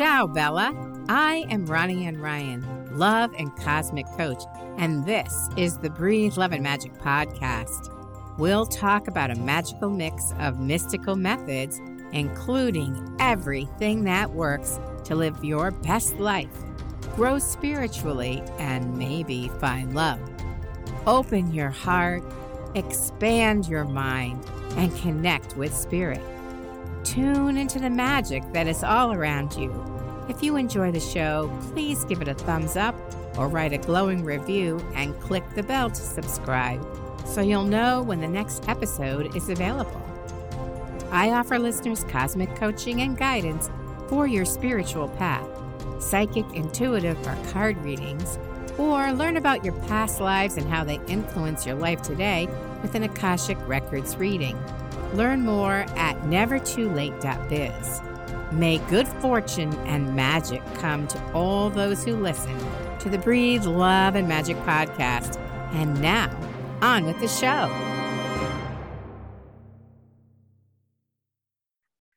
Ciao, 0.00 0.26
Bella. 0.26 0.72
I 1.10 1.44
am 1.50 1.66
Ronnie 1.66 2.06
Ann 2.06 2.22
Ryan, 2.22 2.64
love 2.96 3.34
and 3.38 3.54
cosmic 3.56 4.06
coach, 4.16 4.42
and 4.78 5.04
this 5.04 5.50
is 5.58 5.76
the 5.76 5.90
Breathe 5.90 6.38
Love 6.38 6.52
and 6.52 6.62
Magic 6.62 6.94
podcast. 6.94 7.94
We'll 8.38 8.64
talk 8.64 9.08
about 9.08 9.30
a 9.30 9.34
magical 9.34 9.90
mix 9.90 10.32
of 10.38 10.58
mystical 10.58 11.16
methods, 11.16 11.82
including 12.12 13.14
everything 13.20 14.04
that 14.04 14.30
works 14.30 14.80
to 15.04 15.14
live 15.14 15.44
your 15.44 15.70
best 15.70 16.18
life, 16.18 16.48
grow 17.14 17.38
spiritually, 17.38 18.42
and 18.56 18.96
maybe 18.96 19.48
find 19.60 19.94
love. 19.94 20.18
Open 21.06 21.52
your 21.52 21.68
heart, 21.68 22.22
expand 22.74 23.68
your 23.68 23.84
mind, 23.84 24.46
and 24.78 24.96
connect 24.96 25.58
with 25.58 25.76
spirit. 25.76 26.22
Tune 27.04 27.56
into 27.56 27.78
the 27.78 27.90
magic 27.90 28.42
that 28.52 28.66
is 28.66 28.84
all 28.84 29.12
around 29.12 29.54
you. 29.54 29.72
If 30.28 30.42
you 30.42 30.56
enjoy 30.56 30.92
the 30.92 31.00
show, 31.00 31.50
please 31.72 32.04
give 32.04 32.20
it 32.20 32.28
a 32.28 32.34
thumbs 32.34 32.76
up 32.76 32.94
or 33.38 33.48
write 33.48 33.72
a 33.72 33.78
glowing 33.78 34.22
review 34.22 34.78
and 34.94 35.18
click 35.20 35.44
the 35.54 35.62
bell 35.62 35.88
to 35.88 35.96
subscribe 35.96 36.86
so 37.24 37.40
you'll 37.40 37.64
know 37.64 38.02
when 38.02 38.20
the 38.20 38.28
next 38.28 38.68
episode 38.68 39.34
is 39.34 39.48
available. 39.48 40.02
I 41.10 41.30
offer 41.30 41.58
listeners 41.58 42.04
cosmic 42.04 42.54
coaching 42.56 43.00
and 43.00 43.16
guidance 43.16 43.70
for 44.08 44.26
your 44.26 44.44
spiritual 44.44 45.08
path, 45.08 45.48
psychic, 46.00 46.46
intuitive, 46.54 47.18
or 47.26 47.36
card 47.50 47.76
readings, 47.78 48.38
or 48.78 49.12
learn 49.12 49.36
about 49.36 49.64
your 49.64 49.74
past 49.86 50.20
lives 50.20 50.56
and 50.56 50.68
how 50.68 50.84
they 50.84 51.00
influence 51.06 51.66
your 51.66 51.76
life 51.76 52.02
today 52.02 52.48
with 52.82 52.94
an 52.94 53.04
Akashic 53.04 53.58
Records 53.66 54.16
reading. 54.16 54.58
Learn 55.14 55.44
more 55.44 55.84
at 55.96 56.16
nevertoolate.biz. 56.22 58.02
May 58.52 58.78
good 58.88 59.06
fortune 59.06 59.72
and 59.86 60.14
magic 60.14 60.62
come 60.74 61.06
to 61.08 61.32
all 61.32 61.70
those 61.70 62.04
who 62.04 62.16
listen 62.16 62.56
to 62.98 63.08
the 63.08 63.18
Breathe 63.18 63.64
Love 63.64 64.14
and 64.14 64.28
Magic 64.28 64.56
podcast. 64.58 65.40
And 65.72 66.00
now, 66.02 66.36
on 66.82 67.06
with 67.06 67.20
the 67.20 67.28
show. 67.28 67.70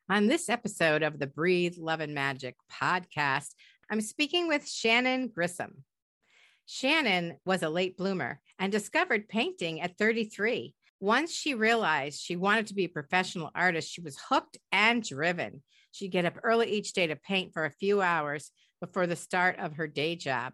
On 0.10 0.28
this 0.28 0.50
episode 0.50 1.02
of 1.02 1.20
the 1.20 1.28
Breathe 1.28 1.78
Love 1.78 2.00
and 2.00 2.14
Magic 2.14 2.56
podcast, 2.72 3.50
I'm 3.90 4.02
speaking 4.02 4.48
with 4.48 4.68
Shannon 4.68 5.28
Grissom. 5.28 5.84
Shannon 6.66 7.38
was 7.46 7.64
a 7.64 7.70
late 7.70 7.98
bloomer 7.98 8.40
and 8.60 8.72
discovered 8.72 9.28
painting 9.30 9.82
at 9.82 9.98
33 9.98 10.74
once 11.04 11.34
she 11.34 11.54
realized 11.54 12.22
she 12.22 12.38
wanted 12.38 12.66
to 12.66 12.74
be 12.74 12.86
a 12.86 12.90
professional 12.90 13.52
artist, 13.54 13.92
she 13.92 14.00
was 14.00 14.18
hooked 14.30 14.58
and 14.72 15.04
driven. 15.04 15.62
She'd 15.92 16.14
get 16.14 16.24
up 16.24 16.40
early 16.44 16.72
each 16.72 16.94
day 16.94 17.08
to 17.08 17.18
paint 17.18 17.52
for 17.52 17.66
a 17.66 17.72
few 17.72 18.02
hours 18.02 18.52
before 18.80 19.06
the 19.06 19.18
start 19.18 19.60
of 19.60 19.74
her 19.74 19.86
day 19.86 20.16
job. 20.16 20.54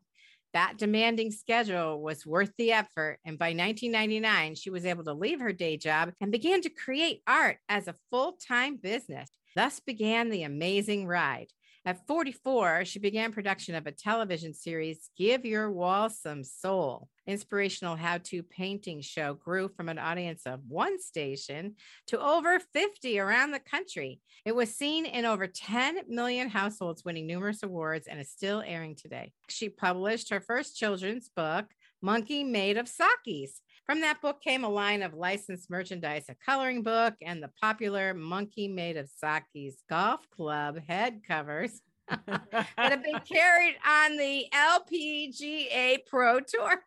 That 0.55 0.79
demanding 0.79 1.29
schedule 1.29 2.01
was 2.01 2.25
worth 2.25 2.51
the 2.57 2.71
effort. 2.71 3.19
And 3.23 3.37
by 3.37 3.49
1999, 3.49 4.55
she 4.55 4.71
was 4.71 4.87
able 4.87 5.03
to 5.03 5.13
leave 5.13 5.39
her 5.39 5.53
day 5.53 5.77
job 5.77 6.13
and 6.19 6.31
began 6.31 6.61
to 6.61 6.69
create 6.71 7.21
art 7.27 7.57
as 7.69 7.87
a 7.87 7.95
full 8.09 8.31
time 8.31 8.77
business. 8.77 9.29
Thus 9.55 9.79
began 9.79 10.31
the 10.31 10.41
amazing 10.41 11.05
ride. 11.05 11.49
At 11.85 12.05
44, 12.07 12.83
she 12.83 12.99
began 12.99 13.31
production 13.31 13.73
of 13.73 13.87
a 13.87 13.91
television 13.91 14.53
series, 14.53 15.09
Give 15.17 15.45
Your 15.45 15.71
Wall 15.71 16.09
Some 16.09 16.43
Soul. 16.43 17.07
Inspirational 17.25 17.95
how 17.95 18.17
to 18.17 18.43
painting 18.43 18.99
show 18.99 19.35
grew 19.35 19.69
from 19.69 19.87
an 19.87 19.97
audience 19.97 20.41
of 20.45 20.59
one 20.67 20.99
station 20.99 21.75
to 22.07 22.19
over 22.19 22.59
50 22.59 23.17
around 23.19 23.51
the 23.51 23.59
country. 23.59 24.19
It 24.43 24.53
was 24.53 24.75
seen 24.75 25.05
in 25.05 25.23
over 25.23 25.47
10 25.47 26.01
million 26.09 26.49
households, 26.49 27.05
winning 27.05 27.27
numerous 27.27 27.63
awards, 27.63 28.07
and 28.07 28.19
is 28.19 28.29
still 28.29 28.61
airing 28.65 28.95
today. 28.95 29.31
She 29.47 29.69
published 29.69 30.31
her 30.31 30.41
first 30.41 30.75
children's 30.75 31.29
book, 31.29 31.67
Monkey 32.01 32.43
Made 32.43 32.77
of 32.77 32.89
Socks. 32.89 33.61
From 33.89 34.01
that 34.01 34.21
book 34.21 34.39
came 34.39 34.63
a 34.63 34.69
line 34.69 35.01
of 35.01 35.15
licensed 35.15 35.67
merchandise, 35.67 36.25
a 36.29 36.35
coloring 36.45 36.83
book, 36.83 37.15
and 37.23 37.41
the 37.41 37.49
popular 37.59 38.13
Monkey 38.13 38.67
Made 38.67 38.97
of 38.97 39.09
Socks 39.09 39.49
golf 39.89 40.19
club 40.29 40.77
head 40.87 41.21
covers 41.27 41.81
that 42.27 42.67
have 42.77 43.03
been 43.03 43.19
carried 43.21 43.77
on 43.83 44.15
the 44.15 44.45
LPGA 44.53 46.05
Pro 46.05 46.39
Tour. 46.39 46.83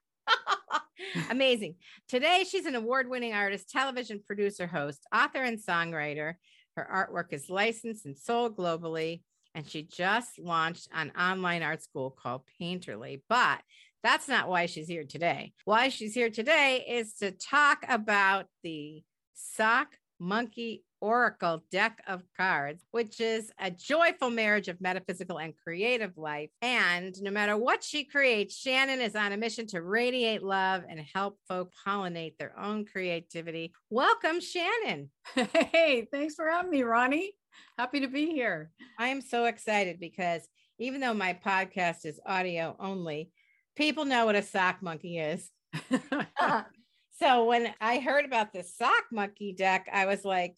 Amazing. 1.31 1.75
Today, 2.07 2.45
she's 2.49 2.67
an 2.67 2.77
award 2.77 3.09
winning 3.11 3.33
artist, 3.33 3.69
television 3.69 4.23
producer, 4.25 4.69
host, 4.69 5.05
author, 5.13 5.43
and 5.43 5.59
songwriter. 5.59 6.35
Her 6.77 7.11
artwork 7.13 7.33
is 7.33 7.51
licensed 7.51 8.07
and 8.07 8.17
sold 8.17 8.57
globally, 8.57 9.23
and 9.57 9.69
she 9.69 9.83
just 9.83 10.39
launched 10.39 10.87
an 10.95 11.11
online 11.19 11.65
art 11.65 11.83
school 11.83 12.13
called 12.13 12.43
Painterly. 12.61 13.23
But 13.29 13.61
that's 14.03 14.29
not 14.29 14.49
why 14.49 14.67
she's 14.67 14.89
here 14.89 15.05
today. 15.05 15.53
Why 15.65 15.89
she's 15.89 16.15
here 16.15 16.31
today 16.31 16.85
is 16.89 17.15
to 17.15 17.31
talk 17.31 17.85
about 17.89 18.47
the 18.63 19.03
Sock 19.35 19.97
Monkey 20.19 20.85
Oracle 21.01 21.65
deck 21.71 22.01
of 22.07 22.23
cards, 22.37 22.85
which 22.93 23.21
is 23.21 23.51
a 23.59 23.71
joyful 23.71 24.31
marriage 24.31 24.69
of 24.69 24.81
metaphysical 24.81 25.39
and 25.39 25.53
creative 25.65 26.17
life. 26.17 26.51
And 26.63 27.15
no 27.21 27.31
matter 27.33 27.57
what 27.57 27.83
she 27.83 28.05
creates, 28.05 28.57
Shannon 28.57 29.01
is 29.01 29.17
on 29.17 29.33
a 29.33 29.37
mission 29.37 29.67
to 29.69 29.83
radiate 29.83 30.43
love 30.43 30.85
and 30.89 31.01
help 31.13 31.39
folk 31.49 31.73
pollinate 31.87 32.39
their 32.39 32.59
own 32.59 32.85
creativity. 32.85 33.73
Welcome, 33.91 34.41
Shannon. 34.41 35.11
Hey, 35.73 36.07
thanks 36.13 36.35
for 36.35 36.49
having 36.49 36.71
me, 36.71 36.83
Ronnie. 36.83 37.33
Happy 37.79 38.01
to 38.01 38.09
be 38.09 38.27
here. 38.27 38.71
I 38.99 39.09
am 39.09 39.21
so 39.21 39.47
excited 39.47 39.99
because 39.99 40.47
even 40.79 41.01
though 41.01 41.15
my 41.15 41.39
podcast 41.45 42.05
is 42.05 42.21
audio 42.25 42.77
only, 42.79 43.31
people 43.77 44.05
know 44.05 44.27
what 44.27 44.37
a 44.37 44.43
sock 44.43 44.83
monkey 44.83 45.19
is. 45.19 45.51
so 47.21 47.45
when 47.45 47.73
I 47.81 47.99
heard 47.99 48.25
about 48.25 48.53
the 48.53 48.63
sock 48.63 49.05
monkey 49.11 49.53
deck, 49.53 49.89
I 49.93 50.07
was 50.07 50.25
like, 50.25 50.57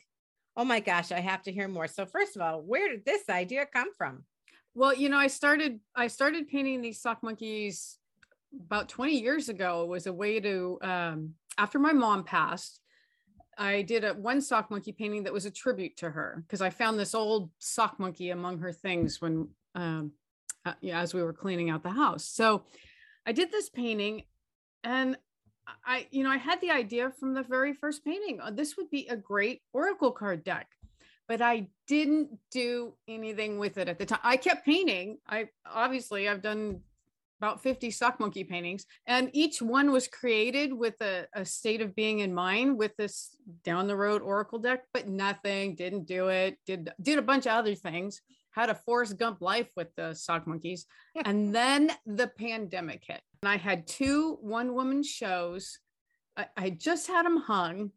oh 0.57 0.65
my 0.65 0.81
gosh, 0.81 1.13
I 1.13 1.21
have 1.21 1.43
to 1.43 1.53
hear 1.53 1.69
more. 1.69 1.89
So 1.89 2.07
first 2.07 2.37
of 2.37 2.43
all, 2.43 2.63
where 2.63 2.89
did 2.89 3.05
this 3.05 3.29
idea 3.29 3.67
come 3.67 3.93
from? 3.97 4.25
Well, 4.75 4.95
you 4.95 5.09
know, 5.09 5.19
I 5.19 5.29
started 5.29 5.81
I 5.95 6.09
started 6.09 6.49
painting 6.49 6.83
these 6.83 7.01
sock 7.01 7.23
monkeys 7.23 7.99
about 8.61 8.89
20 8.89 9.21
years 9.21 9.49
ago. 9.49 9.83
It 9.83 9.89
was 9.89 10.07
a 10.07 10.13
way 10.13 10.41
to 10.41 10.79
um, 10.83 11.35
after 11.59 11.79
my 11.79 11.93
mom 11.93 12.25
passed, 12.25 12.81
I 13.57 13.83
did 13.83 14.05
a 14.05 14.15
one 14.15 14.41
sock 14.41 14.71
monkey 14.71 14.93
painting 14.93 15.25
that 15.25 15.33
was 15.33 15.47
a 15.47 15.51
tribute 15.51 15.97
to 15.99 16.11
her 16.11 16.43
because 16.47 16.61
I 16.61 16.71
found 16.71 16.99
this 16.99 17.15
old 17.15 17.51
sock 17.59 18.01
monkey 18.01 18.31
among 18.31 18.59
her 18.59 18.73
things 18.73 19.21
when 19.21 19.49
um, 19.77 20.13
uh, 20.67 20.73
yeah, 20.81 21.01
as 21.01 21.15
we 21.15 21.23
were 21.23 21.33
cleaning 21.33 21.71
out 21.71 21.83
the 21.83 21.91
house. 21.91 22.25
So 22.25 22.65
I 23.27 23.33
did 23.33 23.51
this 23.51 23.71
painting 23.71 24.25
and 24.83 25.17
I, 25.87 26.07
you 26.11 26.25
know, 26.25 26.31
I 26.31 26.37
had 26.37 26.61
the 26.61 26.71
idea 26.71 27.11
from 27.19 27.35
the 27.35 27.43
very 27.43 27.73
first 27.73 28.05
painting. 28.05 28.41
Uh, 28.41 28.51
this 28.51 28.77
would 28.77 28.91
be 28.91 29.07
a 29.09 29.17
great 29.17 29.63
oracle 29.73 30.13
card 30.13 30.45
deck, 30.45 30.69
but 31.27 31.41
I 31.41 31.69
didn't 31.87 32.39
do 32.51 32.95
anything 33.09 33.59
with 33.59 33.79
it 33.79 33.89
at 33.89 33.99
the 33.99 34.07
time. 34.07 34.21
I 34.23 34.37
kept 34.37 34.67
painting. 34.67 35.19
I 35.27 35.49
obviously 35.67 36.29
I've 36.29 36.43
done 36.43 36.81
about 37.41 37.63
50 37.63 37.91
sock 37.91 38.21
monkey 38.21 38.45
paintings, 38.45 38.87
and 39.07 39.31
each 39.33 39.61
one 39.61 39.91
was 39.91 40.07
created 40.07 40.73
with 40.73 41.01
a, 41.01 41.27
a 41.35 41.45
state 41.45 41.81
of 41.81 41.95
being 41.95 42.21
in 42.21 42.33
mind 42.33 42.79
with 42.79 42.97
this 42.97 43.37
down 43.65 43.87
the 43.87 43.97
road 43.97 44.23
oracle 44.23 44.59
deck, 44.59 44.85
but 44.93 45.09
nothing, 45.09 45.75
didn't 45.75 46.07
do 46.07 46.29
it, 46.29 46.59
did 46.67 46.91
did 47.01 47.19
a 47.19 47.23
bunch 47.23 47.47
of 47.47 47.53
other 47.53 47.75
things 47.75 48.21
had 48.55 48.71
a 48.71 48.75
Forrest 48.75 49.19
Gump 49.19 49.41
life 49.41 49.69
with 49.77 49.95
the 49.97 50.15
sock 50.15 50.47
monkeys. 50.47 50.87
and 51.25 51.55
then 51.55 51.91
the 52.07 52.29
pandemic 52.29 53.05
hit. 53.07 53.21
And 53.43 53.49
I 53.49 53.57
had 53.57 53.87
two 53.87 54.39
one 54.41 54.75
woman 54.75 55.03
shows. 55.03 55.79
I, 56.37 56.47
I 56.57 56.71
just 56.71 57.07
had 57.07 57.27
them 57.27 57.39
hung. 57.39 57.91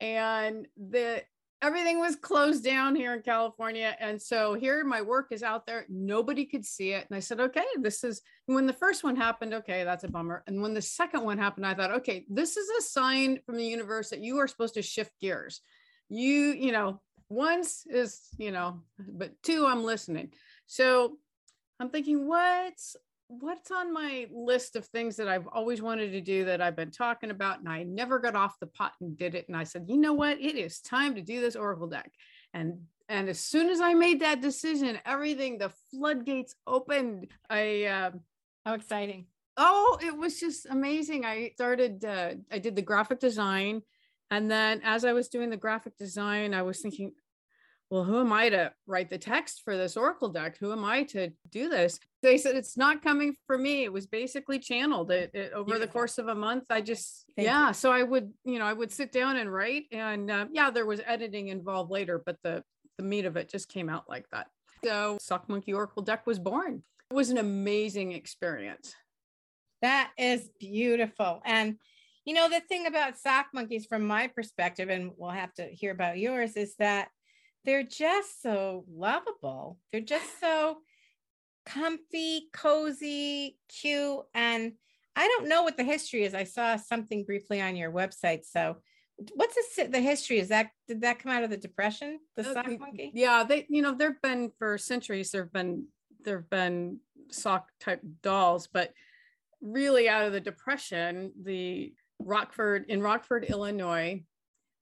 And 0.00 0.66
the 0.76 1.22
everything 1.62 1.98
was 1.98 2.16
closed 2.16 2.62
down 2.62 2.94
here 2.94 3.14
in 3.14 3.22
California. 3.22 3.96
And 3.98 4.20
so 4.20 4.52
here 4.52 4.84
my 4.84 5.00
work 5.00 5.28
is 5.30 5.42
out 5.42 5.66
there. 5.66 5.86
Nobody 5.88 6.44
could 6.44 6.64
see 6.64 6.92
it. 6.92 7.06
And 7.08 7.16
I 7.16 7.20
said, 7.20 7.40
okay, 7.40 7.64
this 7.80 8.04
is 8.04 8.20
when 8.44 8.66
the 8.66 8.74
first 8.74 9.02
one 9.02 9.16
happened. 9.16 9.54
Okay, 9.54 9.82
that's 9.82 10.04
a 10.04 10.08
bummer. 10.08 10.44
And 10.46 10.60
when 10.60 10.74
the 10.74 10.82
second 10.82 11.24
one 11.24 11.38
happened, 11.38 11.64
I 11.64 11.72
thought, 11.72 11.92
okay, 11.92 12.26
this 12.28 12.58
is 12.58 12.68
a 12.78 12.82
sign 12.82 13.38
from 13.46 13.56
the 13.56 13.64
universe 13.64 14.10
that 14.10 14.20
you 14.20 14.36
are 14.38 14.46
supposed 14.46 14.74
to 14.74 14.82
shift 14.82 15.12
gears. 15.22 15.62
You, 16.10 16.52
you 16.52 16.70
know, 16.70 17.00
once 17.28 17.86
is 17.90 18.20
you 18.38 18.50
know 18.50 18.80
but 18.98 19.30
two 19.42 19.66
i'm 19.66 19.84
listening. 19.84 20.30
So 20.66 21.18
i'm 21.80 21.90
thinking 21.90 22.26
what's 22.26 22.96
what's 23.28 23.70
on 23.70 23.92
my 23.92 24.26
list 24.30 24.76
of 24.76 24.86
things 24.86 25.16
that 25.16 25.28
i've 25.28 25.46
always 25.48 25.80
wanted 25.80 26.12
to 26.12 26.20
do 26.20 26.44
that 26.44 26.60
i've 26.60 26.76
been 26.76 26.90
talking 26.90 27.30
about 27.30 27.58
and 27.58 27.68
i 27.68 27.82
never 27.82 28.18
got 28.18 28.36
off 28.36 28.58
the 28.60 28.66
pot 28.66 28.92
and 29.00 29.16
did 29.16 29.34
it. 29.34 29.46
And 29.48 29.56
i 29.56 29.64
said 29.64 29.86
you 29.88 29.96
know 29.96 30.12
what? 30.12 30.38
It 30.40 30.56
is 30.56 30.80
time 30.80 31.14
to 31.14 31.22
do 31.22 31.40
this 31.40 31.56
oracle 31.56 31.88
deck. 31.88 32.10
And 32.52 32.78
and 33.08 33.28
as 33.28 33.40
soon 33.40 33.68
as 33.68 33.80
i 33.80 33.94
made 33.94 34.20
that 34.20 34.40
decision 34.40 34.98
everything 35.04 35.58
the 35.58 35.72
floodgates 35.90 36.54
opened. 36.66 37.28
I 37.48 37.84
uh, 37.84 38.10
how 38.64 38.74
exciting. 38.74 39.26
Oh 39.56 39.98
it 40.02 40.16
was 40.16 40.38
just 40.40 40.66
amazing. 40.66 41.24
I 41.24 41.50
started 41.54 42.04
uh, 42.04 42.34
i 42.52 42.58
did 42.58 42.76
the 42.76 42.82
graphic 42.82 43.20
design 43.20 43.82
and 44.30 44.50
then 44.50 44.80
as 44.84 45.04
I 45.04 45.12
was 45.12 45.28
doing 45.28 45.50
the 45.50 45.56
graphic 45.56 45.96
design, 45.96 46.54
I 46.54 46.62
was 46.62 46.80
thinking, 46.80 47.12
well, 47.90 48.04
who 48.04 48.18
am 48.18 48.32
I 48.32 48.48
to 48.48 48.72
write 48.86 49.10
the 49.10 49.18
text 49.18 49.62
for 49.64 49.76
this 49.76 49.96
Oracle 49.96 50.30
deck? 50.30 50.56
Who 50.58 50.72
am 50.72 50.84
I 50.84 51.04
to 51.04 51.30
do 51.50 51.68
this? 51.68 52.00
They 52.22 52.38
said 52.38 52.56
it's 52.56 52.76
not 52.76 53.02
coming 53.02 53.36
for 53.46 53.58
me. 53.58 53.84
It 53.84 53.92
was 53.92 54.06
basically 54.06 54.58
channeled 54.58 55.10
it, 55.10 55.30
it 55.34 55.52
over 55.52 55.66
Beautiful. 55.66 55.86
the 55.86 55.92
course 55.92 56.18
of 56.18 56.28
a 56.28 56.34
month. 56.34 56.64
I 56.70 56.80
just, 56.80 57.24
Thank 57.36 57.46
yeah. 57.46 57.68
You. 57.68 57.74
So 57.74 57.92
I 57.92 58.02
would, 58.02 58.32
you 58.44 58.58
know, 58.58 58.64
I 58.64 58.72
would 58.72 58.90
sit 58.90 59.12
down 59.12 59.36
and 59.36 59.52
write, 59.52 59.84
and 59.92 60.30
uh, 60.30 60.46
yeah, 60.50 60.70
there 60.70 60.86
was 60.86 61.00
editing 61.06 61.48
involved 61.48 61.90
later, 61.90 62.22
but 62.24 62.36
the 62.42 62.64
the 62.96 63.04
meat 63.04 63.24
of 63.24 63.36
it 63.36 63.48
just 63.48 63.68
came 63.68 63.88
out 63.88 64.08
like 64.08 64.28
that. 64.30 64.46
So 64.84 65.18
Sock 65.20 65.48
Monkey 65.48 65.72
Oracle 65.72 66.02
deck 66.02 66.26
was 66.26 66.38
born. 66.38 66.82
It 67.10 67.14
was 67.14 67.30
an 67.30 67.38
amazing 67.38 68.12
experience. 68.12 68.94
That 69.82 70.10
is 70.16 70.48
beautiful. 70.58 71.42
And 71.44 71.76
you 72.24 72.34
know, 72.34 72.48
the 72.48 72.60
thing 72.60 72.86
about 72.86 73.18
sock 73.18 73.46
monkeys 73.52 73.86
from 73.86 74.06
my 74.06 74.28
perspective, 74.28 74.88
and 74.88 75.12
we'll 75.16 75.30
have 75.30 75.52
to 75.54 75.64
hear 75.64 75.92
about 75.92 76.18
yours, 76.18 76.56
is 76.56 76.74
that 76.76 77.08
they're 77.64 77.82
just 77.82 78.42
so 78.42 78.84
lovable. 78.90 79.78
They're 79.92 80.00
just 80.00 80.40
so 80.40 80.78
comfy, 81.66 82.48
cozy, 82.52 83.58
cute. 83.68 84.20
And 84.34 84.72
I 85.16 85.28
don't 85.28 85.48
know 85.48 85.62
what 85.62 85.76
the 85.76 85.84
history 85.84 86.24
is. 86.24 86.34
I 86.34 86.44
saw 86.44 86.76
something 86.76 87.24
briefly 87.24 87.60
on 87.60 87.76
your 87.76 87.92
website. 87.92 88.44
So 88.44 88.76
what's 89.34 89.76
the, 89.76 89.86
the 89.86 90.00
history? 90.00 90.38
Is 90.38 90.48
that 90.48 90.70
did 90.88 91.02
that 91.02 91.18
come 91.20 91.32
out 91.32 91.44
of 91.44 91.50
the 91.50 91.56
depression? 91.56 92.18
The 92.36 92.48
uh, 92.48 92.54
sock 92.54 92.80
monkey? 92.80 93.12
Yeah, 93.14 93.44
they 93.44 93.66
you 93.68 93.82
know, 93.82 93.94
there've 93.94 94.20
been 94.22 94.50
for 94.58 94.78
centuries, 94.78 95.30
there've 95.30 95.52
been 95.52 95.86
there've 96.24 96.48
been 96.48 97.00
sock 97.30 97.68
type 97.80 98.00
dolls, 98.22 98.68
but 98.72 98.92
really 99.60 100.08
out 100.08 100.26
of 100.26 100.32
the 100.32 100.40
depression, 100.40 101.32
the 101.42 101.94
Rockford 102.24 102.86
in 102.88 103.02
Rockford, 103.02 103.44
Illinois, 103.44 104.22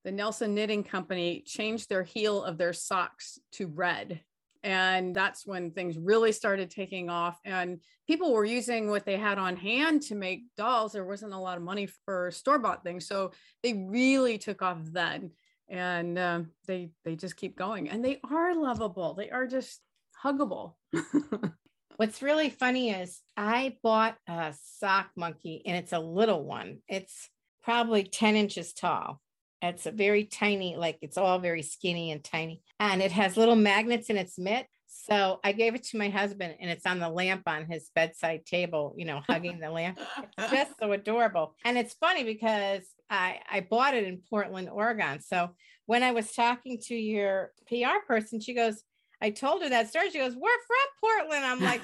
the 0.03 0.11
Nelson 0.11 0.53
Knitting 0.53 0.83
Company 0.83 1.43
changed 1.45 1.89
their 1.89 2.03
heel 2.03 2.43
of 2.43 2.57
their 2.57 2.73
socks 2.73 3.39
to 3.53 3.67
red. 3.67 4.21
And 4.63 5.13
that's 5.13 5.45
when 5.45 5.71
things 5.71 5.97
really 5.97 6.31
started 6.31 6.69
taking 6.69 7.09
off. 7.09 7.37
And 7.43 7.81
people 8.07 8.33
were 8.33 8.45
using 8.45 8.89
what 8.89 9.05
they 9.05 9.17
had 9.17 9.37
on 9.37 9.57
hand 9.57 10.03
to 10.03 10.15
make 10.15 10.43
dolls. 10.55 10.93
There 10.93 11.05
wasn't 11.05 11.33
a 11.33 11.37
lot 11.37 11.57
of 11.57 11.63
money 11.63 11.87
for 12.05 12.31
store 12.31 12.59
bought 12.59 12.83
things. 12.83 13.05
So 13.05 13.31
they 13.61 13.73
really 13.73 14.37
took 14.37 14.61
off 14.61 14.79
then. 14.83 15.31
And 15.69 16.17
uh, 16.17 16.41
they 16.67 16.91
they 17.03 17.15
just 17.15 17.35
keep 17.35 17.57
going. 17.57 17.89
And 17.89 18.03
they 18.03 18.19
are 18.29 18.55
lovable. 18.55 19.15
They 19.15 19.29
are 19.29 19.47
just 19.47 19.81
huggable. 20.23 20.75
What's 21.97 22.21
really 22.21 22.49
funny 22.49 22.89
is 22.89 23.21
I 23.37 23.77
bought 23.83 24.17
a 24.27 24.53
sock 24.79 25.11
monkey 25.15 25.61
and 25.65 25.77
it's 25.77 25.93
a 25.93 25.99
little 25.99 26.43
one. 26.43 26.79
It's 26.87 27.29
probably 27.63 28.03
10 28.03 28.35
inches 28.35 28.73
tall. 28.73 29.21
It's 29.61 29.85
a 29.85 29.91
very 29.91 30.25
tiny, 30.25 30.75
like 30.75 30.97
it's 31.01 31.17
all 31.17 31.39
very 31.39 31.61
skinny 31.61 32.11
and 32.11 32.23
tiny. 32.23 32.61
And 32.79 33.01
it 33.01 33.13
has 33.13 33.37
little 33.37 33.55
magnets 33.55 34.09
in 34.09 34.17
its 34.17 34.37
mitt. 34.37 34.67
So 34.87 35.39
I 35.43 35.53
gave 35.53 35.73
it 35.73 35.83
to 35.85 35.97
my 35.97 36.09
husband 36.09 36.55
and 36.59 36.69
it's 36.69 36.85
on 36.85 36.99
the 36.99 37.09
lamp 37.09 37.43
on 37.47 37.65
his 37.65 37.89
bedside 37.95 38.45
table, 38.45 38.93
you 38.97 39.05
know, 39.05 39.21
hugging 39.27 39.59
the 39.59 39.69
lamp. 39.69 39.99
It's 40.37 40.51
just 40.51 40.73
so 40.79 40.91
adorable. 40.91 41.55
And 41.65 41.77
it's 41.77 41.93
funny 41.93 42.23
because 42.23 42.83
I, 43.09 43.39
I 43.49 43.61
bought 43.61 43.95
it 43.95 44.03
in 44.03 44.21
Portland, 44.29 44.69
Oregon. 44.69 45.21
So 45.21 45.51
when 45.85 46.03
I 46.03 46.11
was 46.11 46.31
talking 46.31 46.79
to 46.83 46.95
your 46.95 47.51
PR 47.67 48.05
person, 48.07 48.39
she 48.39 48.53
goes, 48.53 48.83
I 49.21 49.29
told 49.29 49.63
her 49.63 49.69
that 49.69 49.89
story. 49.89 50.09
She 50.09 50.19
goes, 50.19 50.35
We're 50.35 50.49
from 50.67 50.87
Portland. 51.01 51.45
I'm 51.45 51.59
like, 51.61 51.81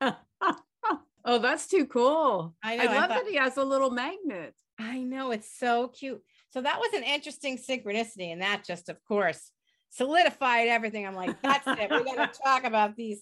What? 0.00 0.18
oh, 1.24 1.38
that's 1.38 1.66
too 1.66 1.86
cool. 1.86 2.54
I 2.62 2.76
know. 2.76 2.82
I 2.82 2.86
love 2.86 2.96
I 2.96 3.00
thought, 3.00 3.24
that 3.24 3.30
he 3.30 3.36
has 3.36 3.56
a 3.56 3.64
little 3.64 3.90
magnet. 3.90 4.54
I 4.82 5.02
know. 5.02 5.30
It's 5.30 5.58
so 5.58 5.88
cute. 5.88 6.22
So 6.50 6.60
that 6.60 6.78
was 6.78 6.92
an 6.94 7.04
interesting 7.04 7.58
synchronicity. 7.58 8.32
And 8.32 8.42
that 8.42 8.64
just, 8.64 8.88
of 8.88 9.02
course, 9.04 9.50
solidified 9.90 10.68
everything. 10.68 11.06
I'm 11.06 11.14
like, 11.14 11.40
that's 11.42 11.66
it. 11.66 11.90
We 11.90 12.04
got 12.04 12.32
to 12.32 12.40
talk 12.44 12.64
about 12.64 12.96
these. 12.96 13.20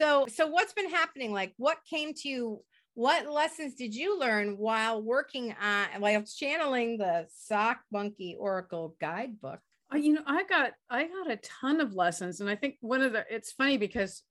So, 0.00 0.26
so 0.32 0.46
what's 0.46 0.72
been 0.72 0.90
happening? 0.90 1.32
Like, 1.32 1.54
what 1.56 1.78
came 1.88 2.14
to 2.14 2.28
you? 2.28 2.64
What 2.94 3.30
lessons 3.30 3.74
did 3.74 3.94
you 3.94 4.18
learn 4.18 4.56
while 4.58 5.00
working 5.00 5.54
on, 5.62 6.00
while 6.00 6.22
channeling 6.22 6.98
the 6.98 7.26
Sock 7.32 7.80
Monkey 7.92 8.36
Oracle 8.38 8.96
Guidebook? 9.00 9.60
you 9.94 10.12
know 10.12 10.22
i 10.26 10.44
got 10.44 10.72
i 10.90 11.04
got 11.04 11.30
a 11.30 11.36
ton 11.36 11.80
of 11.80 11.94
lessons 11.94 12.40
and 12.40 12.50
i 12.50 12.54
think 12.54 12.76
one 12.80 13.00
of 13.00 13.12
the 13.12 13.24
it's 13.30 13.52
funny 13.52 13.78
because 13.78 14.22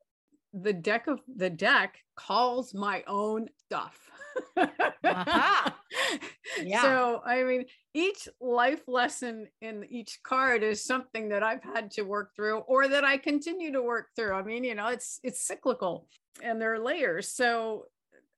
the 0.54 0.74
deck 0.74 1.08
of 1.08 1.20
the 1.36 1.50
deck 1.50 1.98
calls 2.16 2.74
my 2.74 3.04
own 3.08 3.48
stuff 3.66 3.98
uh-huh. 4.58 5.72
yeah. 6.64 6.82
so 6.82 7.22
i 7.26 7.44
mean 7.44 7.66
each 7.94 8.28
life 8.40 8.82
lesson 8.88 9.48
in 9.62 9.86
each 9.90 10.20
card 10.24 10.64
is 10.64 10.84
something 10.84 11.30
that 11.30 11.44
i've 11.44 11.64
had 11.64 11.92
to 11.92 12.04
work 12.04 12.36
through 12.36 12.60
or 12.60 12.88
that 12.88 13.04
i 13.04 13.18
continue 13.18 13.72
to 13.72 13.82
work 13.82 14.08
through 14.16 14.34
i 14.34 14.42
mean 14.42 14.64
you 14.64 14.76
know 14.76 14.88
it's 14.88 15.20
it's 15.24 15.46
cyclical 15.46 16.08
and 16.42 16.62
there 16.62 16.74
are 16.74 16.80
layers 16.80 17.32
so 17.32 17.86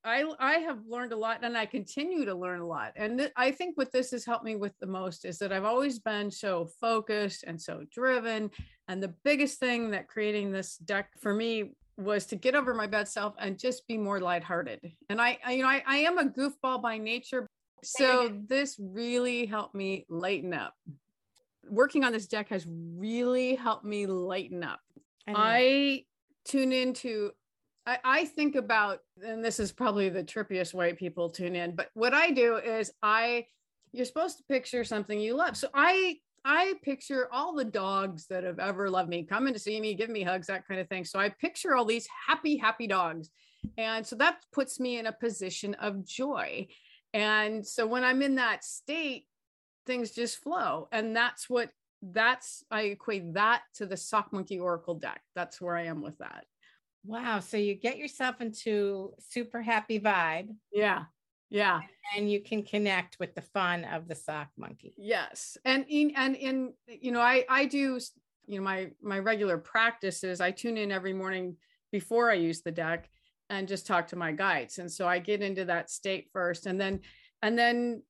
I 0.03 0.25
I 0.39 0.53
have 0.59 0.79
learned 0.87 1.11
a 1.11 1.17
lot 1.17 1.39
and 1.43 1.57
I 1.57 1.65
continue 1.65 2.25
to 2.25 2.33
learn 2.33 2.61
a 2.61 2.65
lot. 2.65 2.93
And 2.95 3.19
th- 3.19 3.31
I 3.35 3.51
think 3.51 3.77
what 3.77 3.91
this 3.91 4.11
has 4.11 4.25
helped 4.25 4.45
me 4.45 4.55
with 4.55 4.77
the 4.79 4.87
most 4.87 5.25
is 5.25 5.37
that 5.39 5.51
I've 5.51 5.65
always 5.65 5.99
been 5.99 6.31
so 6.31 6.69
focused 6.79 7.43
and 7.45 7.61
so 7.61 7.83
driven. 7.91 8.49
And 8.87 9.03
the 9.03 9.13
biggest 9.23 9.59
thing 9.59 9.91
that 9.91 10.07
creating 10.07 10.51
this 10.51 10.77
deck 10.77 11.11
for 11.19 11.33
me 11.33 11.73
was 11.99 12.25
to 12.27 12.35
get 12.35 12.55
over 12.55 12.73
my 12.73 12.87
bad 12.87 13.07
self 13.07 13.35
and 13.39 13.59
just 13.59 13.87
be 13.87 13.97
more 13.97 14.19
lighthearted. 14.19 14.79
And 15.09 15.21
I, 15.21 15.37
I 15.45 15.53
you 15.53 15.63
know, 15.63 15.69
I, 15.69 15.83
I 15.85 15.97
am 15.97 16.17
a 16.17 16.25
goofball 16.25 16.81
by 16.81 16.97
nature. 16.97 17.45
So 17.83 18.33
this 18.47 18.75
really 18.79 19.45
helped 19.45 19.75
me 19.75 20.05
lighten 20.09 20.53
up. 20.53 20.73
Working 21.69 22.03
on 22.03 22.11
this 22.11 22.27
deck 22.27 22.49
has 22.49 22.65
really 22.67 23.55
helped 23.55 23.85
me 23.85 24.05
lighten 24.05 24.63
up. 24.63 24.79
I, 25.27 25.33
I 25.35 26.05
tune 26.45 26.71
into 26.71 27.31
I, 27.89 27.97
I 28.03 28.25
think 28.25 28.55
about, 28.55 28.99
and 29.23 29.43
this 29.43 29.59
is 29.59 29.71
probably 29.71 30.09
the 30.09 30.23
trippiest 30.23 30.73
way 30.75 30.93
people 30.93 31.29
tune 31.29 31.55
in, 31.55 31.75
but 31.75 31.89
what 31.95 32.13
I 32.13 32.29
do 32.29 32.57
is 32.57 32.91
I, 33.01 33.47
you're 33.91 34.05
supposed 34.05 34.37
to 34.37 34.43
picture 34.43 34.83
something 34.83 35.19
you 35.19 35.35
love. 35.35 35.57
So 35.57 35.69
I, 35.73 36.17
I 36.45 36.73
picture 36.83 37.27
all 37.31 37.53
the 37.55 37.65
dogs 37.65 38.25
that 38.27 38.43
have 38.43 38.59
ever 38.59 38.89
loved 38.89 39.09
me, 39.09 39.23
coming 39.23 39.53
to 39.53 39.59
see 39.59 39.79
me, 39.79 39.93
give 39.93 40.09
me 40.09 40.23
hugs, 40.23 40.47
that 40.47 40.67
kind 40.67 40.79
of 40.79 40.87
thing. 40.87 41.05
So 41.05 41.19
I 41.19 41.29
picture 41.29 41.75
all 41.75 41.85
these 41.85 42.07
happy, 42.27 42.57
happy 42.57 42.87
dogs. 42.87 43.29
And 43.77 44.05
so 44.05 44.15
that 44.17 44.43
puts 44.51 44.79
me 44.79 44.99
in 44.99 45.07
a 45.07 45.11
position 45.11 45.73
of 45.75 46.05
joy. 46.05 46.67
And 47.13 47.65
so 47.65 47.85
when 47.87 48.03
I'm 48.03 48.21
in 48.21 48.35
that 48.35 48.63
state, 48.63 49.25
things 49.85 50.11
just 50.11 50.37
flow. 50.37 50.87
And 50.91 51.15
that's 51.15 51.49
what 51.49 51.69
that's 52.01 52.63
I 52.71 52.83
equate 52.83 53.33
that 53.33 53.63
to 53.75 53.85
the 53.85 53.97
sock 53.97 54.31
monkey 54.31 54.59
oracle 54.59 54.95
deck. 54.95 55.21
That's 55.35 55.59
where 55.59 55.75
I 55.75 55.85
am 55.85 56.01
with 56.01 56.17
that. 56.19 56.45
Wow. 57.05 57.39
So 57.39 57.57
you 57.57 57.75
get 57.75 57.97
yourself 57.97 58.41
into 58.41 59.13
super 59.19 59.61
happy 59.61 59.99
vibe. 59.99 60.49
Yeah. 60.71 61.03
Yeah. 61.49 61.81
And 62.15 62.31
you 62.31 62.41
can 62.41 62.63
connect 62.63 63.19
with 63.19 63.35
the 63.35 63.41
fun 63.41 63.83
of 63.85 64.07
the 64.07 64.15
sock 64.15 64.49
monkey. 64.57 64.93
Yes. 64.97 65.57
And 65.65 65.85
in 65.89 66.13
and 66.15 66.35
in, 66.35 66.73
you 66.87 67.11
know, 67.11 67.21
I 67.21 67.45
I 67.49 67.65
do, 67.65 67.99
you 68.45 68.57
know, 68.57 68.63
my 68.63 68.91
my 69.01 69.19
regular 69.19 69.57
practices, 69.57 70.41
I 70.41 70.51
tune 70.51 70.77
in 70.77 70.91
every 70.91 71.13
morning 71.13 71.57
before 71.91 72.29
I 72.29 72.35
use 72.35 72.61
the 72.61 72.71
deck 72.71 73.09
and 73.49 73.67
just 73.67 73.87
talk 73.87 74.07
to 74.07 74.15
my 74.15 74.31
guides. 74.31 74.77
And 74.77 74.91
so 74.91 75.07
I 75.07 75.19
get 75.19 75.41
into 75.41 75.65
that 75.65 75.89
state 75.89 76.29
first 76.31 76.65
and 76.65 76.79
then 76.79 77.01
and 77.41 77.57
then 77.57 78.03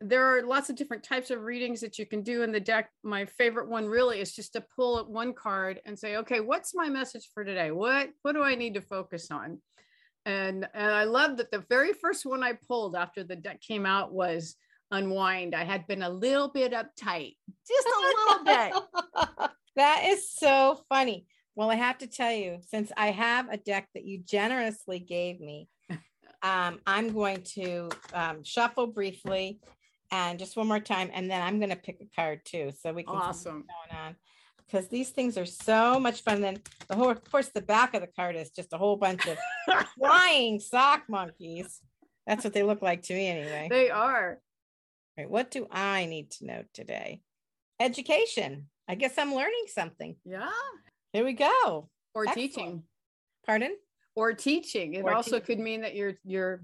there 0.00 0.36
are 0.36 0.42
lots 0.42 0.68
of 0.68 0.74
different 0.74 1.04
types 1.04 1.30
of 1.30 1.42
readings 1.42 1.80
that 1.80 1.96
you 1.96 2.04
can 2.04 2.22
do 2.22 2.42
in 2.42 2.50
the 2.50 2.58
deck. 2.58 2.90
My 3.04 3.24
favorite 3.24 3.68
one 3.68 3.86
really 3.86 4.20
is 4.20 4.34
just 4.34 4.52
to 4.54 4.64
pull 4.74 5.04
one 5.04 5.32
card 5.32 5.80
and 5.86 5.96
say, 5.96 6.16
okay, 6.16 6.40
what's 6.40 6.74
my 6.74 6.88
message 6.88 7.30
for 7.32 7.44
today? 7.44 7.70
What 7.70 8.10
what 8.22 8.32
do 8.32 8.42
I 8.42 8.56
need 8.56 8.74
to 8.74 8.80
focus 8.80 9.30
on? 9.30 9.60
And 10.24 10.68
and 10.74 10.90
I 10.92 11.04
love 11.04 11.36
that 11.38 11.50
the 11.50 11.64
very 11.68 11.92
first 11.92 12.24
one 12.24 12.42
I 12.42 12.52
pulled 12.52 12.94
after 12.94 13.24
the 13.24 13.36
deck 13.36 13.60
came 13.60 13.86
out 13.86 14.12
was 14.12 14.56
unwind. 14.90 15.54
I 15.54 15.64
had 15.64 15.86
been 15.86 16.02
a 16.02 16.10
little 16.10 16.48
bit 16.48 16.72
uptight, 16.72 17.36
just 17.66 17.88
a 17.88 18.00
little 18.00 18.44
bit. 18.44 19.50
that 19.76 20.04
is 20.06 20.30
so 20.30 20.80
funny. 20.88 21.26
Well, 21.54 21.70
I 21.70 21.74
have 21.74 21.98
to 21.98 22.06
tell 22.06 22.32
you, 22.32 22.58
since 22.66 22.92
I 22.96 23.08
have 23.08 23.48
a 23.50 23.56
deck 23.56 23.88
that 23.94 24.04
you 24.04 24.18
generously 24.18 25.00
gave 25.00 25.40
me, 25.40 25.68
um, 26.42 26.80
I'm 26.86 27.12
going 27.12 27.42
to 27.54 27.90
um, 28.14 28.44
shuffle 28.44 28.86
briefly 28.86 29.60
and 30.10 30.38
just 30.38 30.56
one 30.56 30.68
more 30.68 30.80
time, 30.80 31.10
and 31.12 31.30
then 31.30 31.42
I'm 31.42 31.58
going 31.58 31.70
to 31.70 31.76
pick 31.76 32.00
a 32.00 32.14
card 32.14 32.42
too, 32.44 32.70
so 32.80 32.92
we 32.92 33.02
can 33.02 33.16
awesome 33.16 33.64
going 33.66 34.00
on 34.04 34.16
because 34.72 34.88
these 34.88 35.10
things 35.10 35.36
are 35.36 35.46
so 35.46 36.00
much 36.00 36.22
fun. 36.22 36.36
And 36.36 36.44
then 36.44 36.58
the 36.88 36.94
whole, 36.94 37.10
of 37.10 37.30
course, 37.30 37.48
the 37.48 37.60
back 37.60 37.94
of 37.94 38.00
the 38.00 38.06
card 38.06 38.36
is 38.36 38.50
just 38.50 38.72
a 38.72 38.78
whole 38.78 38.96
bunch 38.96 39.26
of 39.26 39.36
flying 39.98 40.60
sock 40.60 41.04
monkeys. 41.08 41.80
That's 42.26 42.44
what 42.44 42.54
they 42.54 42.62
look 42.62 42.80
like 42.80 43.02
to 43.02 43.14
me, 43.14 43.28
anyway. 43.28 43.68
They 43.70 43.90
are. 43.90 44.38
Right. 45.18 45.28
What 45.28 45.50
do 45.50 45.66
I 45.70 46.06
need 46.06 46.30
to 46.32 46.46
know 46.46 46.62
today? 46.72 47.20
Education. 47.80 48.68
I 48.88 48.94
guess 48.94 49.18
I'm 49.18 49.34
learning 49.34 49.64
something. 49.66 50.16
Yeah. 50.24 50.48
Here 51.12 51.24
we 51.24 51.34
go. 51.34 51.90
Or 52.14 52.26
Excellent. 52.26 52.34
teaching. 52.34 52.82
Pardon? 53.46 53.76
Or 54.14 54.32
teaching. 54.32 54.94
It 54.94 55.02
or 55.02 55.12
also 55.12 55.32
teaching. 55.32 55.46
could 55.46 55.58
mean 55.58 55.80
that 55.82 55.94
you're 55.94 56.14
you're 56.24 56.62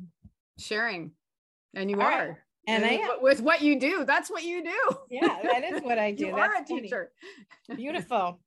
sharing, 0.58 1.12
and 1.74 1.90
you 1.90 1.96
All 2.00 2.06
are. 2.06 2.28
Right 2.28 2.36
And 2.68 2.84
I 2.84 2.90
am. 2.90 3.08
with 3.22 3.40
what 3.40 3.62
you 3.62 3.80
do, 3.80 4.04
that's 4.04 4.30
what 4.30 4.44
you 4.44 4.62
do. 4.62 4.96
Yeah, 5.10 5.38
that 5.42 5.64
is 5.64 5.82
what 5.82 5.98
I 5.98 6.12
do. 6.12 6.26
you 6.26 6.34
That's 6.36 6.54
are 6.54 6.62
a 6.62 6.66
funny. 6.66 6.82
teacher. 6.82 7.12
Beautiful. 7.76 8.40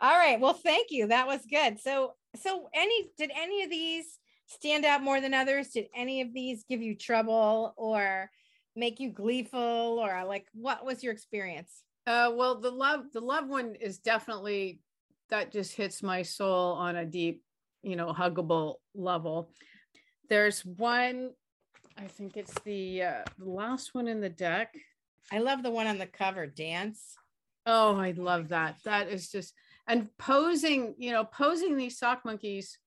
All 0.00 0.18
right. 0.18 0.40
Well, 0.40 0.54
thank 0.54 0.88
you. 0.90 1.08
That 1.08 1.26
was 1.26 1.40
good. 1.48 1.78
So, 1.78 2.14
so 2.36 2.68
any 2.74 3.10
did 3.18 3.30
any 3.40 3.62
of 3.62 3.70
these 3.70 4.18
stand 4.46 4.84
out 4.84 5.02
more 5.02 5.20
than 5.20 5.34
others? 5.34 5.68
Did 5.68 5.86
any 5.94 6.22
of 6.22 6.32
these 6.32 6.64
give 6.68 6.82
you 6.82 6.96
trouble 6.96 7.74
or 7.76 8.30
make 8.74 8.98
you 9.00 9.10
gleeful 9.10 9.60
or 10.02 10.24
like 10.24 10.46
what 10.54 10.84
was 10.84 11.02
your 11.04 11.12
experience? 11.12 11.82
Uh, 12.06 12.32
well, 12.34 12.58
the 12.58 12.70
love, 12.70 13.04
the 13.12 13.20
love 13.20 13.46
one 13.48 13.74
is 13.80 13.98
definitely 13.98 14.80
that 15.30 15.52
just 15.52 15.74
hits 15.74 16.02
my 16.02 16.22
soul 16.22 16.72
on 16.72 16.96
a 16.96 17.04
deep, 17.04 17.42
you 17.82 17.94
know, 17.96 18.12
huggable 18.12 18.76
level. 18.94 19.52
There's 20.28 20.64
one, 20.64 21.30
I 21.98 22.06
think 22.06 22.36
it's 22.36 22.54
the 22.64 23.02
uh, 23.02 23.24
last 23.38 23.94
one 23.94 24.08
in 24.08 24.20
the 24.20 24.28
deck. 24.28 24.74
I 25.30 25.38
love 25.38 25.62
the 25.62 25.70
one 25.70 25.86
on 25.86 25.98
the 25.98 26.06
cover, 26.06 26.46
dance. 26.46 27.14
Oh, 27.66 27.96
I 27.96 28.12
love 28.12 28.48
that. 28.48 28.76
That 28.84 29.08
is 29.08 29.30
just 29.30 29.54
and 29.86 30.08
posing, 30.18 30.94
you 30.98 31.12
know, 31.12 31.24
posing 31.24 31.76
these 31.76 31.98
sock 31.98 32.24
monkeys 32.24 32.78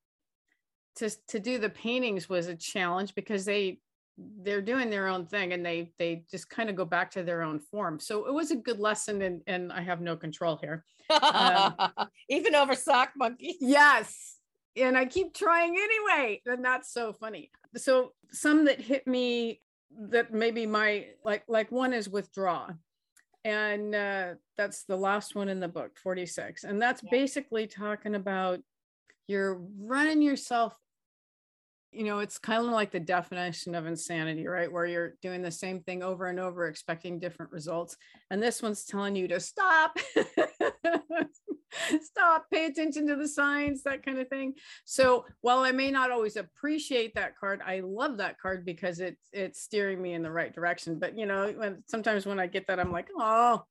to 0.97 1.09
to 1.27 1.39
do 1.39 1.57
the 1.57 1.69
paintings 1.69 2.29
was 2.29 2.47
a 2.47 2.55
challenge 2.55 3.15
because 3.15 3.45
they 3.45 3.79
they're 4.17 4.61
doing 4.61 4.89
their 4.89 5.07
own 5.07 5.25
thing 5.25 5.53
and 5.53 5.65
they 5.65 5.91
they 5.99 6.23
just 6.31 6.49
kind 6.49 6.69
of 6.69 6.75
go 6.75 6.85
back 6.85 7.11
to 7.11 7.23
their 7.23 7.41
own 7.41 7.59
form. 7.59 7.99
So 7.99 8.27
it 8.27 8.33
was 8.33 8.51
a 8.51 8.55
good 8.55 8.79
lesson 8.79 9.21
and 9.21 9.41
and 9.47 9.71
I 9.71 9.81
have 9.81 10.01
no 10.01 10.15
control 10.15 10.57
here. 10.57 10.83
Um, 11.21 11.75
Even 12.29 12.55
over 12.55 12.75
sock 12.75 13.11
monkeys. 13.15 13.57
Yes. 13.59 14.37
And 14.77 14.97
I 14.97 15.05
keep 15.05 15.33
trying 15.33 15.75
anyway. 15.77 16.41
And 16.45 16.63
that's 16.63 16.91
so 16.91 17.13
funny. 17.13 17.49
So 17.77 18.11
some 18.31 18.65
that 18.65 18.79
hit 18.81 19.07
me 19.07 19.61
that 20.09 20.33
maybe 20.33 20.65
my 20.65 21.07
like 21.23 21.43
like 21.47 21.71
one 21.71 21.93
is 21.93 22.09
withdraw. 22.09 22.69
And 23.45 23.93
uh, 23.93 24.33
that's 24.57 24.83
the 24.85 24.97
last 24.97 25.35
one 25.35 25.49
in 25.49 25.59
the 25.59 25.67
book, 25.67 25.97
46. 25.99 26.63
And 26.63 26.81
that's 26.81 27.03
Yeah. 27.03 27.09
basically 27.11 27.67
talking 27.67 28.15
about 28.15 28.59
you're 29.27 29.61
running 29.79 30.21
yourself. 30.21 30.75
You 31.91 32.03
know, 32.03 32.19
it's 32.19 32.37
kind 32.39 32.65
of 32.65 32.71
like 32.71 32.91
the 32.91 32.99
definition 32.99 33.73
of 33.75 33.85
insanity, 33.85 34.45
right? 34.47 34.69
Where 34.69 34.85
you're 34.85 35.13
doing 35.21 35.41
the 35.41 35.51
same 35.51 35.79
thing 35.81 36.03
over 36.03 36.25
and 36.25 36.39
over, 36.39 36.67
expecting 36.67 37.19
different 37.19 37.51
results. 37.53 37.95
And 38.29 38.41
this 38.43 38.61
one's 38.61 38.83
telling 38.83 39.15
you 39.15 39.27
to 39.29 39.39
stop. 39.39 39.97
stop, 42.01 42.45
pay 42.51 42.65
attention 42.65 43.07
to 43.07 43.15
the 43.15 43.27
signs, 43.27 43.83
that 43.83 44.05
kind 44.05 44.19
of 44.19 44.27
thing. 44.27 44.53
So 44.85 45.25
while 45.41 45.59
I 45.59 45.71
may 45.71 45.91
not 45.91 46.11
always 46.11 46.35
appreciate 46.35 47.15
that 47.15 47.37
card, 47.37 47.61
I 47.65 47.81
love 47.81 48.17
that 48.17 48.39
card 48.39 48.65
because 48.65 48.99
it's 48.99 49.27
it's 49.31 49.61
steering 49.61 50.01
me 50.01 50.13
in 50.13 50.23
the 50.23 50.31
right 50.31 50.53
direction. 50.53 50.99
But 50.99 51.17
you 51.17 51.25
know, 51.25 51.53
when 51.55 51.83
sometimes 51.87 52.25
when 52.25 52.39
I 52.39 52.47
get 52.47 52.67
that, 52.67 52.79
I'm 52.79 52.91
like, 52.91 53.07
oh. 53.17 53.63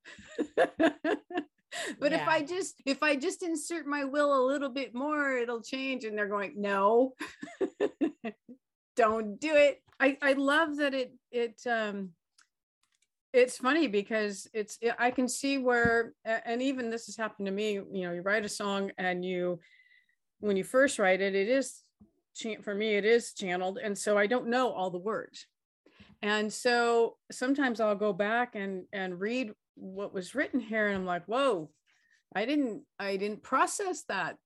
but 1.99 2.12
if 2.12 2.28
I 2.28 2.42
just 2.42 2.82
if 2.87 3.02
I 3.02 3.16
just 3.16 3.42
insert 3.42 3.87
my 3.87 4.04
will 4.04 4.34
a 4.34 4.46
little 4.46 4.70
bit 4.70 4.94
more, 4.94 5.37
it'll 5.37 5.62
change. 5.62 6.04
And 6.04 6.16
they're 6.16 6.28
going, 6.28 6.54
no, 6.56 7.14
don't 8.96 9.40
do 9.40 9.54
it. 9.54 9.80
I, 10.00 10.18
I 10.20 10.32
love 10.32 10.76
that 10.78 10.94
it 10.94 11.12
it 11.30 11.61
um 11.70 12.11
it's 13.35 13.59
funny 13.59 13.88
because 13.88 14.49
it's 14.55 14.79
i 14.99 15.11
can 15.11 15.29
see 15.29 15.59
where 15.59 16.14
and 16.25 16.62
even 16.62 16.88
this 16.88 17.07
has 17.07 17.17
happened 17.17 17.47
to 17.47 17.53
me 17.53 17.73
you 17.73 18.07
know 18.07 18.12
you 18.12 18.23
write 18.23 18.45
a 18.45 18.49
song 18.49 18.93
and 18.97 19.25
you 19.25 19.59
when 20.38 20.57
you 20.57 20.62
first 20.62 21.00
write 21.00 21.21
it 21.21 21.35
it 21.35 21.49
is 21.49 21.83
for 22.62 22.75
me 22.75 22.95
it 22.95 23.05
is 23.05 23.33
channeled 23.33 23.79
and 23.83 23.99
so 23.99 24.17
i 24.17 24.26
don't 24.26 24.47
know 24.49 24.73
all 24.73 24.91
the 24.91 24.99
words. 24.99 25.47
And 26.23 26.50
so 26.53 27.17
sometimes 27.31 27.81
i'll 27.81 27.95
go 27.95 28.12
back 28.12 28.55
and 28.55 28.85
and 28.93 29.21
read 29.21 29.53
what 29.75 30.14
was 30.14 30.35
written 30.35 30.61
here 30.61 30.87
and 30.87 30.97
i'm 30.97 31.05
like 31.05 31.26
whoa 31.26 31.71
i 32.35 32.45
didn't 32.45 32.83
i 32.99 33.17
didn't 33.17 33.43
process 33.43 34.05
that 34.09 34.37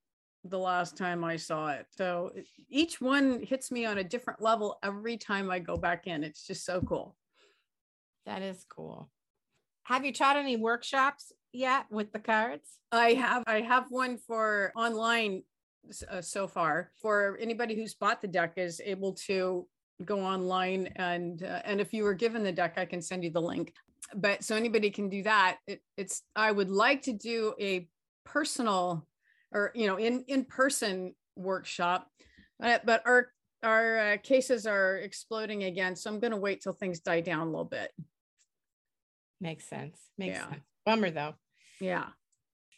the 0.44 0.58
last 0.58 0.96
time 0.96 1.24
i 1.24 1.36
saw 1.36 1.68
it. 1.68 1.86
So 1.90 2.32
each 2.68 3.00
one 3.00 3.42
hits 3.42 3.70
me 3.70 3.84
on 3.84 3.98
a 3.98 4.04
different 4.04 4.42
level 4.42 4.78
every 4.82 5.16
time 5.16 5.50
i 5.50 5.58
go 5.58 5.76
back 5.76 6.06
in. 6.06 6.24
It's 6.24 6.46
just 6.46 6.64
so 6.64 6.80
cool 6.80 7.17
That 8.28 8.42
is 8.42 8.62
cool. 8.68 9.08
Have 9.84 10.04
you 10.04 10.12
taught 10.12 10.36
any 10.36 10.56
workshops 10.56 11.32
yet 11.50 11.86
with 11.90 12.12
the 12.12 12.18
cards? 12.18 12.76
I 12.92 13.14
have 13.14 13.42
I 13.46 13.62
have 13.62 13.86
one 13.88 14.18
for 14.18 14.70
online 14.76 15.44
uh, 16.10 16.20
so 16.20 16.46
far 16.46 16.90
for 17.00 17.38
anybody 17.40 17.74
who's 17.74 17.94
bought 17.94 18.20
the 18.20 18.28
deck 18.28 18.52
is 18.56 18.82
able 18.84 19.14
to 19.26 19.66
go 20.04 20.20
online 20.20 20.92
and 20.96 21.42
uh, 21.42 21.62
and 21.64 21.80
if 21.80 21.94
you 21.94 22.04
were 22.04 22.12
given 22.12 22.42
the 22.42 22.52
deck 22.52 22.74
I 22.76 22.84
can 22.84 23.00
send 23.00 23.24
you 23.24 23.30
the 23.30 23.40
link 23.40 23.72
but 24.14 24.44
so 24.44 24.54
anybody 24.54 24.90
can 24.90 25.08
do 25.08 25.22
that 25.22 25.56
it, 25.66 25.80
it's 25.96 26.22
I 26.36 26.52
would 26.52 26.70
like 26.70 27.02
to 27.02 27.14
do 27.14 27.54
a 27.58 27.88
personal 28.26 29.06
or 29.52 29.72
you 29.74 29.86
know 29.86 29.96
in 29.96 30.24
in 30.28 30.44
person 30.44 31.14
workshop 31.34 32.06
uh, 32.62 32.78
but 32.84 33.02
our 33.06 33.28
our 33.62 33.98
uh, 33.98 34.16
cases 34.18 34.66
are 34.66 34.98
exploding 34.98 35.64
again 35.64 35.96
so 35.96 36.10
I'm 36.10 36.20
going 36.20 36.32
to 36.32 36.36
wait 36.36 36.60
till 36.60 36.74
things 36.74 37.00
die 37.00 37.22
down 37.22 37.40
a 37.40 37.50
little 37.50 37.64
bit 37.64 37.90
Makes 39.40 39.68
sense. 39.68 39.98
Makes 40.16 40.38
Yeah. 40.38 40.48
sense. 40.50 40.64
Bummer 40.84 41.10
though. 41.10 41.34
yeah 41.80 42.08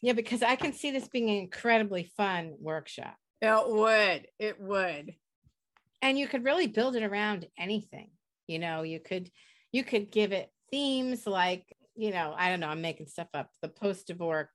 Yeah, 0.03 0.15
because 0.15 0.43
I 0.43 0.57
can 0.57 0.73
see 0.73 0.91
this 0.91 1.09
being 1.09 1.31
an 1.31 1.37
incredibly 1.37 2.05
fun 2.17 2.55
workshop. 2.59 3.17
it 3.41 3.69
would 3.69 4.27
it 4.39 4.61
would 4.61 5.15
And 6.03 6.19
you 6.19 6.27
could 6.29 6.45
really 6.45 6.67
build 6.67 6.97
it 6.97 7.03
around 7.03 7.47
anything. 7.59 8.11
You 8.47 8.59
know, 8.59 8.83
you 8.83 9.01
could 9.01 9.31
you 9.73 9.85
could 9.85 10.11
give 10.11 10.33
it 10.33 10.51
themes 10.71 11.27
like, 11.27 11.65
you 11.95 12.11
know, 12.11 12.35
I 12.37 12.49
don't 12.51 12.61
know, 12.61 12.69
I'm 12.69 12.81
making 12.83 13.07
stuff 13.07 13.29
up. 13.35 13.51
The 13.63 13.69
post-divorce 13.69 14.49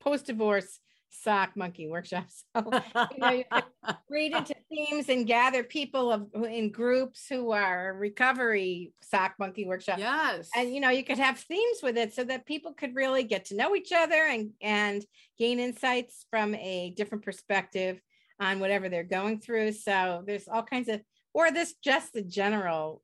post-divorce 0.00 0.78
sock 1.22 1.56
monkey 1.56 1.88
workshop. 1.88 2.26
So 2.54 3.08
you 3.12 3.18
know, 3.18 3.30
you 3.30 3.44
read 4.10 4.32
into 4.32 4.54
themes 4.70 5.08
and 5.08 5.26
gather 5.26 5.62
people 5.62 6.12
of 6.12 6.28
in 6.44 6.70
groups 6.70 7.26
who 7.28 7.52
are 7.52 7.94
recovery 7.98 8.92
sock 9.02 9.34
monkey 9.38 9.66
workshop. 9.66 9.98
yes 9.98 10.48
and 10.54 10.74
you 10.74 10.80
know 10.80 10.90
you 10.90 11.04
could 11.04 11.18
have 11.18 11.38
themes 11.38 11.78
with 11.82 11.96
it 11.96 12.14
so 12.14 12.24
that 12.24 12.46
people 12.46 12.72
could 12.72 12.94
really 12.94 13.24
get 13.24 13.46
to 13.46 13.56
know 13.56 13.74
each 13.74 13.92
other 13.92 14.26
and 14.26 14.50
and 14.60 15.04
gain 15.38 15.58
insights 15.60 16.26
from 16.30 16.54
a 16.54 16.92
different 16.96 17.24
perspective 17.24 18.00
on 18.40 18.60
whatever 18.60 18.88
they're 18.88 19.04
going 19.04 19.40
through 19.40 19.72
so 19.72 20.22
there's 20.26 20.48
all 20.48 20.62
kinds 20.62 20.88
of 20.88 21.00
or 21.32 21.50
this 21.50 21.74
just 21.82 22.12
the 22.12 22.22
general 22.22 23.02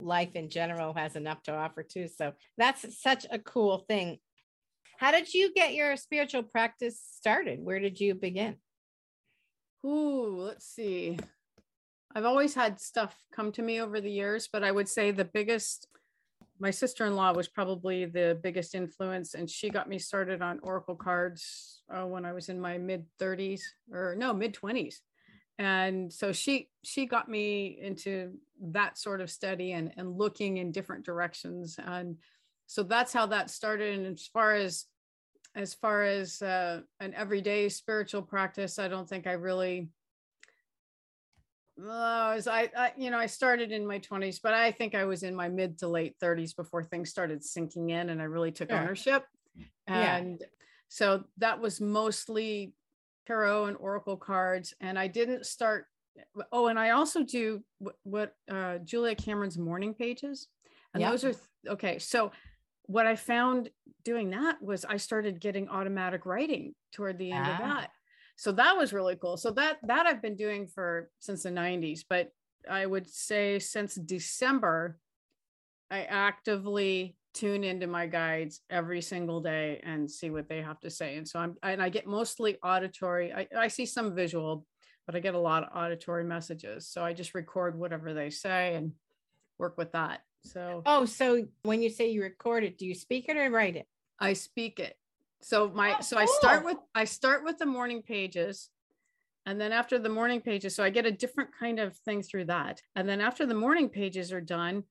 life 0.00 0.34
in 0.34 0.48
general 0.48 0.94
has 0.94 1.16
enough 1.16 1.42
to 1.42 1.54
offer 1.54 1.82
too 1.82 2.08
so 2.08 2.32
that's 2.56 3.00
such 3.00 3.26
a 3.30 3.38
cool 3.38 3.78
thing 3.88 4.18
how 4.98 5.10
did 5.10 5.32
you 5.32 5.52
get 5.54 5.74
your 5.74 5.96
spiritual 5.96 6.42
practice 6.42 7.00
started 7.16 7.58
where 7.62 7.80
did 7.80 7.98
you 7.98 8.14
begin 8.14 8.56
Ooh, 9.84 10.36
let's 10.40 10.66
see. 10.66 11.18
I've 12.14 12.24
always 12.24 12.54
had 12.54 12.80
stuff 12.80 13.16
come 13.32 13.52
to 13.52 13.62
me 13.62 13.80
over 13.80 14.00
the 14.00 14.10
years, 14.10 14.48
but 14.52 14.64
I 14.64 14.72
would 14.72 14.88
say 14.88 15.10
the 15.10 15.24
biggest, 15.24 15.86
my 16.58 16.70
sister 16.70 17.06
in 17.06 17.14
law 17.14 17.32
was 17.32 17.48
probably 17.48 18.06
the 18.06 18.38
biggest 18.42 18.74
influence, 18.74 19.34
and 19.34 19.48
she 19.48 19.70
got 19.70 19.88
me 19.88 19.98
started 19.98 20.42
on 20.42 20.58
Oracle 20.62 20.96
cards 20.96 21.82
uh, 21.90 22.06
when 22.06 22.24
I 22.24 22.32
was 22.32 22.48
in 22.48 22.60
my 22.60 22.78
mid 22.78 23.04
30s 23.20 23.60
or 23.92 24.16
no, 24.16 24.32
mid 24.34 24.54
20s. 24.54 24.96
And 25.60 26.12
so 26.12 26.32
she 26.32 26.68
she 26.84 27.06
got 27.06 27.28
me 27.28 27.78
into 27.80 28.34
that 28.60 28.96
sort 28.96 29.20
of 29.20 29.28
study 29.28 29.72
and 29.72 29.92
and 29.96 30.16
looking 30.16 30.58
in 30.58 30.70
different 30.70 31.04
directions 31.04 31.76
and 31.84 32.16
so 32.68 32.84
that's 32.84 33.12
how 33.12 33.26
that 33.26 33.50
started 33.50 33.98
and 33.98 34.14
as 34.14 34.26
far 34.26 34.54
as 34.54 34.84
as 35.54 35.74
far 35.74 36.04
as 36.04 36.40
uh, 36.40 36.82
an 37.00 37.14
everyday 37.14 37.68
spiritual 37.68 38.22
practice, 38.22 38.78
I 38.78 38.86
don't 38.86 39.08
think 39.08 39.26
I 39.26 39.32
really. 39.32 39.88
Uh, 41.82 42.34
as 42.36 42.46
I, 42.46 42.70
I, 42.76 42.92
you 42.96 43.10
know, 43.10 43.18
I 43.18 43.26
started 43.26 43.72
in 43.72 43.86
my 43.86 43.98
20s, 44.00 44.40
but 44.42 44.52
I 44.52 44.70
think 44.72 44.94
I 44.94 45.04
was 45.04 45.22
in 45.22 45.34
my 45.34 45.48
mid 45.48 45.78
to 45.78 45.88
late 45.88 46.16
30s 46.20 46.54
before 46.54 46.84
things 46.84 47.08
started 47.08 47.42
sinking 47.44 47.90
in 47.90 48.10
and 48.10 48.20
I 48.20 48.24
really 48.24 48.52
took 48.52 48.68
Sure. 48.70 48.78
ownership. 48.78 49.24
Yeah. 49.88 50.16
And 50.16 50.44
so 50.88 51.24
that 51.38 51.60
was 51.60 51.80
mostly 51.80 52.74
tarot 53.26 53.66
and 53.66 53.76
oracle 53.76 54.16
cards. 54.16 54.74
And 54.80 54.98
I 54.98 55.06
didn't 55.06 55.46
start. 55.46 55.86
Oh, 56.50 56.66
and 56.66 56.78
I 56.78 56.90
also 56.90 57.22
do 57.22 57.62
what, 57.78 57.94
what 58.02 58.34
uh, 58.50 58.78
Julia 58.78 59.14
Cameron's 59.14 59.56
morning 59.58 59.94
pages. 59.94 60.48
And 60.94 61.00
Yeah. 61.00 61.10
those 61.10 61.24
are, 61.24 61.32
th- 61.32 61.44
okay. 61.68 61.98
So 62.00 62.32
what 62.88 63.06
I 63.06 63.14
found 63.16 63.70
doing 64.04 64.30
that 64.30 64.60
was 64.60 64.84
I 64.84 64.96
started 64.96 65.40
getting 65.40 65.68
automatic 65.68 66.26
writing 66.26 66.74
toward 66.92 67.18
the 67.18 67.30
end 67.30 67.46
of 67.46 67.54
Ah. 67.60 67.74
that. 67.80 67.90
So 68.36 68.50
that 68.52 68.76
was 68.76 68.92
really 68.92 69.16
cool. 69.16 69.36
So 69.36 69.50
that 69.52 69.78
that 69.86 70.06
I've 70.06 70.22
been 70.22 70.36
doing 70.36 70.66
for 70.66 71.10
since 71.20 71.42
the 71.44 71.50
90s, 71.50 72.02
but 72.08 72.30
I 72.68 72.84
would 72.86 73.08
say 73.08 73.58
since 73.60 73.94
December 73.94 74.98
I 75.90 76.02
actively 76.04 77.16
tune 77.34 77.62
into 77.62 77.86
my 77.86 78.06
guides 78.06 78.60
every 78.70 79.00
single 79.00 79.40
day 79.40 79.80
and 79.84 80.10
see 80.10 80.30
what 80.30 80.48
they 80.48 80.60
have 80.62 80.80
to 80.80 80.90
say. 80.90 81.16
And 81.16 81.26
so 81.28 81.38
I'm 81.40 81.56
and 81.62 81.80
I 81.82 81.88
get 81.88 82.06
mostly 82.06 82.56
auditory. 82.62 83.32
I, 83.32 83.46
I 83.56 83.68
see 83.68 83.86
some 83.86 84.14
visual, 84.14 84.66
but 85.06 85.14
I 85.14 85.20
get 85.20 85.34
a 85.34 85.38
lot 85.38 85.62
of 85.64 85.76
auditory 85.76 86.24
messages. 86.24 86.88
So 86.88 87.04
I 87.04 87.12
just 87.12 87.34
record 87.34 87.78
whatever 87.78 88.14
they 88.14 88.30
say 88.30 88.74
and 88.76 88.92
work 89.58 89.76
with 89.76 89.92
that. 89.92 90.20
So 90.48 90.82
Oh, 90.86 91.04
so 91.04 91.46
when 91.62 91.82
you 91.82 91.90
say 91.90 92.10
you 92.10 92.22
record 92.22 92.64
it, 92.64 92.78
do 92.78 92.86
you 92.86 92.94
speak 92.94 93.28
it 93.28 93.36
or 93.36 93.50
write 93.50 93.76
it? 93.76 93.86
I 94.18 94.32
speak 94.32 94.80
it. 94.80 94.96
So 95.42 95.68
my 95.68 95.96
Oh, 95.98 96.02
so 96.02 96.18
I 96.18 96.24
start 96.26 96.64
with 96.64 96.78
I 96.94 97.04
start 97.04 97.44
with 97.44 97.58
the 97.58 97.66
morning 97.66 98.02
pages. 98.02 98.70
And 99.46 99.60
then 99.60 99.72
after 99.72 99.98
the 99.98 100.10
morning 100.10 100.42
pages, 100.42 100.74
so 100.74 100.84
I 100.84 100.90
get 100.90 101.06
a 101.06 101.12
different 101.12 101.50
kind 101.58 101.78
of 101.78 101.96
thing 101.96 102.22
through 102.22 102.46
that. 102.46 102.82
And 102.96 103.08
then 103.08 103.20
after 103.20 103.46
the 103.46 103.54
morning 103.54 103.88
pages 103.88 104.30
are 104.32 104.42
done, 104.42 104.84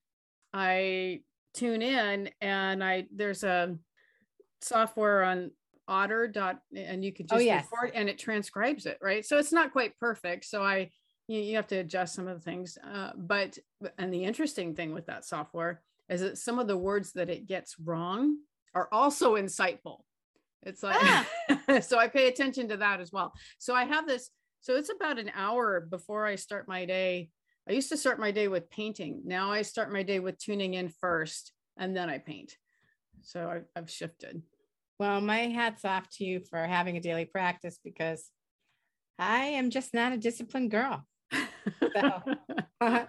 I 0.53 1.21
tune 1.53 1.81
in 1.81 2.29
and 2.41 2.83
I 2.83 3.07
there's 3.13 3.43
a 3.43 3.77
software 4.61 5.23
on 5.23 5.51
Otter 5.87 6.27
dot 6.27 6.59
and 6.75 7.03
you 7.03 7.13
could 7.13 7.27
Oh, 7.31 7.35
just 7.35 7.45
yes. 7.45 7.67
record 7.71 7.91
and 7.95 8.09
it 8.09 8.17
transcribes 8.19 8.85
it, 8.85 8.97
right? 9.01 9.25
So 9.25 9.37
it's 9.37 9.53
not 9.53 9.71
quite 9.71 9.97
perfect. 9.99 10.45
So 10.45 10.63
I 10.63 10.91
you, 11.27 11.39
you 11.39 11.55
have 11.55 11.67
to 11.67 11.77
adjust 11.77 12.15
some 12.15 12.27
of 12.27 12.37
the 12.37 12.43
things. 12.43 12.77
Uh, 12.83 13.11
but 13.15 13.57
and 13.97 14.13
the 14.13 14.23
interesting 14.23 14.75
thing 14.75 14.93
with 14.93 15.05
that 15.07 15.25
software 15.25 15.81
is 16.09 16.21
that 16.21 16.37
some 16.37 16.59
of 16.59 16.67
the 16.67 16.77
words 16.77 17.13
that 17.13 17.29
it 17.29 17.47
gets 17.47 17.75
wrong 17.79 18.37
are 18.73 18.87
also 18.91 19.35
insightful. 19.35 19.99
It's 20.63 20.83
like 20.83 20.97
Ah. 20.99 21.27
so 21.81 21.97
I 21.97 22.07
pay 22.07 22.27
attention 22.27 22.69
to 22.69 22.77
that 22.77 22.99
as 22.99 23.11
well. 23.11 23.33
So 23.57 23.75
I 23.75 23.85
have 23.85 24.07
this 24.07 24.29
so 24.61 24.75
it's 24.75 24.91
about 24.93 25.19
an 25.19 25.31
hour 25.35 25.79
before 25.79 26.25
I 26.25 26.35
start 26.35 26.67
my 26.67 26.85
day. 26.85 27.29
I 27.69 27.73
used 27.73 27.89
to 27.89 27.97
start 27.97 28.19
my 28.19 28.31
day 28.31 28.47
with 28.47 28.69
painting. 28.69 29.21
Now 29.23 29.51
I 29.51 29.61
start 29.61 29.91
my 29.91 30.03
day 30.03 30.19
with 30.19 30.37
tuning 30.37 30.73
in 30.73 30.89
first 30.89 31.53
and 31.77 31.95
then 31.95 32.09
I 32.09 32.17
paint. 32.17 32.53
So 33.21 33.49
I've, 33.49 33.65
I've 33.75 33.89
shifted. 33.89 34.41
Well, 34.99 35.21
my 35.21 35.37
hat's 35.37 35.85
off 35.85 36.09
to 36.17 36.25
you 36.25 36.39
for 36.39 36.59
having 36.65 36.97
a 36.97 37.01
daily 37.01 37.25
practice 37.25 37.79
because 37.83 38.29
I 39.19 39.45
am 39.45 39.69
just 39.69 39.93
not 39.93 40.11
a 40.11 40.17
disciplined 40.17 40.71
girl. 40.71 41.05
So- 41.33 42.21
uh-huh. 42.81 43.05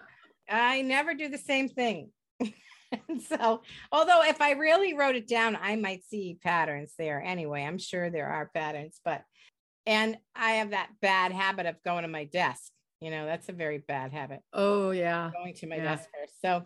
I 0.51 0.81
never 0.83 1.13
do 1.15 1.29
the 1.29 1.39
same 1.39 1.69
thing. 1.69 2.11
And 2.41 3.21
so, 3.29 3.61
although 3.93 4.23
if 4.25 4.41
I 4.41 4.53
really 4.53 4.95
wrote 4.95 5.15
it 5.15 5.29
down, 5.29 5.59
I 5.61 5.77
might 5.77 6.05
see 6.05 6.39
patterns 6.43 6.95
there 6.99 7.21
anyway. 7.23 7.65
I'm 7.65 7.77
sure 7.79 8.09
there 8.11 8.29
are 8.29 8.51
patterns, 8.55 8.99
but 9.05 9.23
and 9.85 10.17
I 10.35 10.53
have 10.53 10.71
that 10.71 10.89
bad 11.03 11.33
habit 11.33 11.67
of 11.67 11.83
going 11.83 12.03
to 12.03 12.09
my 12.09 12.25
desk. 12.25 12.73
You 13.01 13.11
know, 13.11 13.27
that's 13.27 13.49
a 13.49 13.53
very 13.53 13.79
bad 13.79 14.13
habit, 14.13 14.41
oh 14.53 14.91
yeah. 14.91 15.31
going 15.35 15.55
to 15.55 15.67
my 15.67 15.77
Yeah. 15.77 15.97
desk 15.97 16.09
first. 16.19 16.41
So 16.41 16.65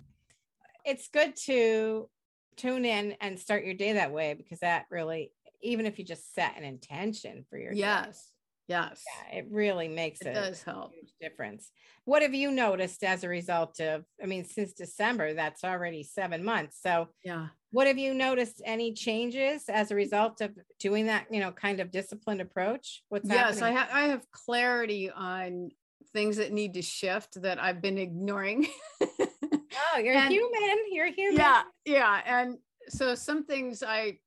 it's 0.85 1.09
good 1.09 1.35
to 1.47 2.09
tune 2.57 2.85
in 2.85 3.17
and 3.21 3.39
start 3.39 3.65
your 3.65 3.75
day 3.75 3.95
that 3.95 4.13
way 4.13 4.35
because 4.35 4.61
that 4.61 4.87
really, 4.91 5.33
even 5.61 5.87
if 5.87 5.99
you 5.99 6.05
just 6.05 6.35
set 6.35 6.57
an 6.57 6.65
intention 6.65 7.45
for 7.51 7.59
your 7.59 7.73
day, 7.73 7.79
Yes. 7.79 8.32
Yes. 8.69 9.03
yeah, 9.31 9.39
it 9.39 9.47
really 9.51 9.89
makes 9.89 10.21
It 10.21 10.29
a 10.29 10.35
does 10.35 10.63
help. 10.63 10.93
huge 10.93 11.13
difference. 11.21 11.71
What 12.05 12.23
have 12.23 12.35
you 12.35 12.51
noticed 12.51 13.03
as 13.05 13.25
a 13.25 13.29
result 13.29 13.81
of, 13.81 14.05
I 14.23 14.27
mean, 14.27 14.45
since 14.45 14.73
December, 14.73 15.35
that's 15.35 15.65
already 15.65 16.03
seven 16.05 16.45
months. 16.45 16.79
So 16.81 17.09
Yeah. 17.25 17.49
what 17.71 17.87
have 17.87 17.99
you 17.99 18.15
noticed? 18.15 18.63
Any 18.65 18.93
changes 18.95 19.69
as 19.69 19.91
a 19.91 19.95
result 19.95 20.41
of 20.41 20.57
doing 20.79 21.07
that, 21.07 21.27
you 21.31 21.41
know, 21.41 21.53
kind 21.53 21.81
of 21.81 21.91
disciplined 21.91 22.41
approach? 22.41 23.03
What's 23.09 23.29
Yes, 23.29 23.61
I 23.61 23.71
happening? 23.71 23.77
have 23.77 23.89
I 23.93 24.09
have 24.11 24.31
clarity 24.31 25.11
on 25.11 25.71
things 26.13 26.37
that 26.37 26.53
need 26.53 26.75
to 26.75 26.83
shift 26.83 27.41
that 27.43 27.59
I've 27.63 27.81
been 27.83 27.99
ignoring. 27.99 28.67
Oh, 29.01 29.99
you're 29.99 30.15
and- 30.15 30.31
human. 30.33 30.79
You're 30.91 31.07
human. 31.13 31.39
yeah 31.39 31.63
yeah 31.85 32.21
and 32.27 32.59
so 32.89 33.15
some 33.15 33.45
things 33.45 33.83
i 33.83 34.19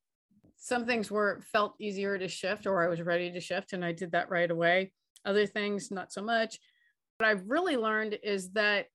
some 0.66 0.84
things 0.88 1.12
were 1.12 1.42
felt 1.52 1.76
easier 1.80 2.18
to 2.18 2.28
shift 2.28 2.66
or 2.66 2.84
i 2.84 2.88
was 2.88 3.00
ready 3.00 3.32
to 3.32 3.40
shift 3.40 3.74
and 3.74 3.86
i 3.86 3.92
did 3.92 4.12
that 4.12 4.32
right 4.32 4.50
away. 4.50 4.92
Other 5.24 5.46
things 5.46 5.92
not 5.92 6.12
so 6.12 6.24
much. 6.24 6.60
What 7.18 7.30
i've 7.30 7.48
really 7.48 7.78
learned 7.78 8.18
is 8.24 8.50
that 8.54 8.88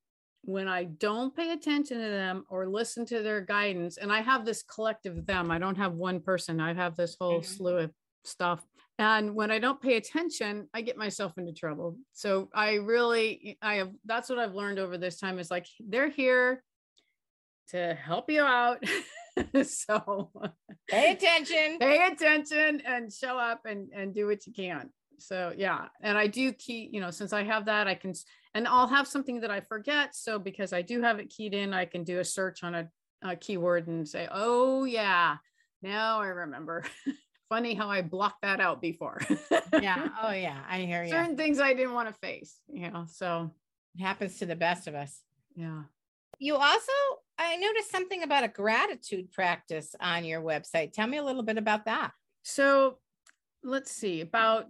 when 0.43 0.67
i 0.67 0.83
don't 0.85 1.35
pay 1.37 1.53
attention 1.53 1.99
to 1.99 2.09
them 2.09 2.45
or 2.51 2.67
listen 2.67 3.07
to 3.07 3.23
their 3.23 3.41
guidance 3.41 3.99
and 3.99 4.11
i 4.13 4.21
have 4.21 4.45
this 4.45 4.63
collective 4.65 5.27
them 5.27 5.51
i 5.51 5.59
don't 5.59 5.77
have 5.77 5.95
one 5.95 6.19
person 6.21 6.61
i 6.61 6.73
have 6.75 6.97
this 6.97 7.17
whole 7.21 7.41
Mhm. 7.41 7.45
slew 7.57 7.77
of 7.79 7.93
stuff. 8.25 8.61
And 8.99 9.35
when 9.35 9.51
i 9.51 9.59
don't 9.61 9.81
pay 9.81 9.97
attention 9.97 10.69
i 10.75 10.81
get 10.83 10.97
myself 10.97 11.39
into 11.39 11.53
trouble. 11.53 11.97
So 12.13 12.49
i 12.53 12.75
really 12.75 13.59
i 13.63 13.75
have 13.77 13.93
that's 14.05 14.29
what 14.29 14.39
i've 14.41 14.55
learned 14.55 14.79
over 14.81 14.99
this 14.99 15.19
time 15.21 15.39
is 15.39 15.51
like 15.53 15.67
they're 15.93 16.09
here 16.23 16.65
to 17.69 17.95
help 17.95 18.29
you 18.29 18.43
out 18.43 18.83
so 19.65 20.31
Pay 20.89 21.13
attention. 21.13 21.79
pay 21.79 22.07
attention 22.07 22.83
and 22.87 23.13
show 23.13 23.39
up 23.39 23.63
and 23.67 23.89
and 23.95 24.15
do 24.15 24.27
what 24.27 24.47
you 24.47 24.53
can 24.53 24.91
so 25.19 25.53
yeah 25.57 25.87
and 26.03 26.17
i 26.17 26.27
do 26.27 26.53
key 26.53 26.89
you 26.93 27.01
know 27.01 27.11
since 27.11 27.33
i 27.33 27.43
have 27.43 27.67
that 27.67 27.87
i 27.87 27.95
can 27.95 28.13
and 28.55 28.67
i'll 28.67 28.87
have 28.87 29.07
something 29.07 29.41
that 29.41 29.51
i 29.51 29.61
forget 29.61 30.15
so 30.15 30.39
because 30.39 30.73
i 30.73 30.81
do 30.83 31.03
have 31.03 31.19
it 31.19 31.29
keyed 31.29 31.53
in 31.55 31.75
i 31.75 31.85
can 31.85 32.05
do 32.05 32.21
a 32.21 32.25
search 32.25 32.65
on 32.65 32.75
a, 32.75 32.89
a 33.23 33.37
keyword 33.37 33.87
and 33.87 34.09
say 34.09 34.27
oh 34.33 34.85
yeah 34.85 35.37
now 35.83 36.21
i 36.21 36.27
remember 36.27 36.83
funny 37.51 37.75
how 37.75 37.89
i 37.91 38.01
blocked 38.01 38.41
that 38.43 38.61
out 38.61 38.81
before 38.81 39.21
Yeah. 39.81 40.09
Oh, 40.21 40.33
yeah. 40.33 40.59
I 40.69 40.81
hear 40.81 41.05
you. 41.05 41.11
certain 41.11 41.37
things 41.37 41.61
i 41.61 41.75
didn't 41.75 41.95
want 41.95 42.09
to 42.09 42.15
face 42.21 42.59
you 42.73 42.91
know 42.91 43.05
so 43.09 43.51
It 43.97 44.03
happens 44.03 44.39
to 44.39 44.47
the 44.47 44.57
best 44.57 44.87
of 44.89 44.95
us. 44.95 45.21
yeah 45.55 45.83
You 46.39 46.57
also, 46.57 46.93
I 47.41 47.57
noticed 47.57 47.91
something 47.91 48.23
about 48.23 48.45
a 48.45 48.49
gratitude 48.49 49.33
practice 49.33 49.95
on 49.99 50.25
your 50.25 50.43
website. 50.43 50.93
Tell 50.93 51.07
me 51.07 51.17
a 51.17 51.25
little 51.25 51.43
bit 51.43 51.57
about 51.57 51.87
that. 51.87 52.13
So 52.43 52.99
let's 53.65 53.91
see, 53.91 54.21
about 54.21 54.67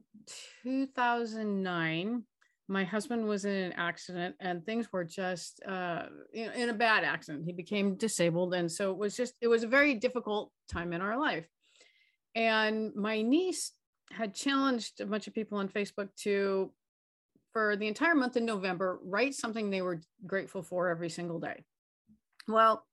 2009, 0.63 2.23
my 2.69 2.85
husband 2.85 3.27
was 3.27 3.45
in 3.45 3.55
an 3.55 3.73
accident 3.73 4.37
and 4.39 4.65
things 4.65 4.93
were 4.93 5.03
just 5.05 5.61
uh, 5.67 6.05
know, 6.33 6.53
in 6.53 6.69
a 6.69 6.75
bad 6.75 7.03
accident. 7.03 7.45
He 7.45 7.53
became 7.53 7.97
disabled. 7.97 8.55
And 8.55 8.71
so 8.71 8.93
it 8.93 8.99
was 8.99 9.17
just, 9.17 9.35
it 9.41 9.49
was 9.49 9.65
a 9.65 9.69
very 9.69 9.95
difficult 9.95 10.53
time 10.71 10.93
in 10.93 11.01
our 11.01 11.19
life. 11.19 11.49
And 12.37 12.95
my 12.95 13.23
niece 13.23 13.73
had 14.13 14.33
challenged 14.33 15.01
a 15.01 15.07
bunch 15.07 15.27
of 15.27 15.35
people 15.35 15.59
on 15.59 15.69
Facebook 15.69 16.09
to, 16.19 16.71
for 17.53 17.75
the 17.75 17.89
entire 17.89 18.15
month 18.15 18.37
in 18.37 18.45
November, 18.45 19.01
write 19.03 19.35
something 19.35 19.71
they 19.71 19.83
were 19.83 20.01
grateful 20.25 20.63
for 20.63 20.89
every 20.89 21.11
single 21.11 21.41
day. 21.41 21.65
Well, 22.49 22.85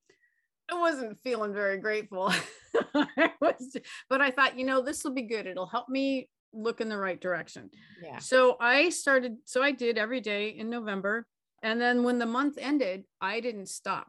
I 0.70 0.76
wasn't 0.76 1.20
feeling 1.20 1.54
very 1.54 1.78
grateful. 1.78 2.32
I 2.94 3.32
was, 3.40 3.78
but 4.10 4.22
I 4.22 4.32
thought, 4.32 4.58
you 4.58 4.66
know, 4.66 4.82
this 4.82 5.04
will 5.04 5.14
be 5.14 5.24
good. 5.24 5.48
It'll 5.48 5.66
help 5.66 5.90
me 5.90 6.30
look 6.54 6.82
in 6.82 6.90
the 6.90 6.98
right 6.98 7.20
direction. 7.20 7.70
Yeah. 8.02 8.20
So 8.20 8.58
I 8.60 8.90
started, 8.90 9.38
so 9.46 9.62
I 9.64 9.72
did 9.72 9.98
every 9.98 10.22
day 10.22 10.50
in 10.50 10.70
November. 10.70 11.26
And 11.64 11.80
then 11.80 12.04
when 12.04 12.20
the 12.20 12.26
month 12.26 12.58
ended, 12.60 13.06
I 13.22 13.40
didn't 13.40 13.70
stop. 13.70 14.08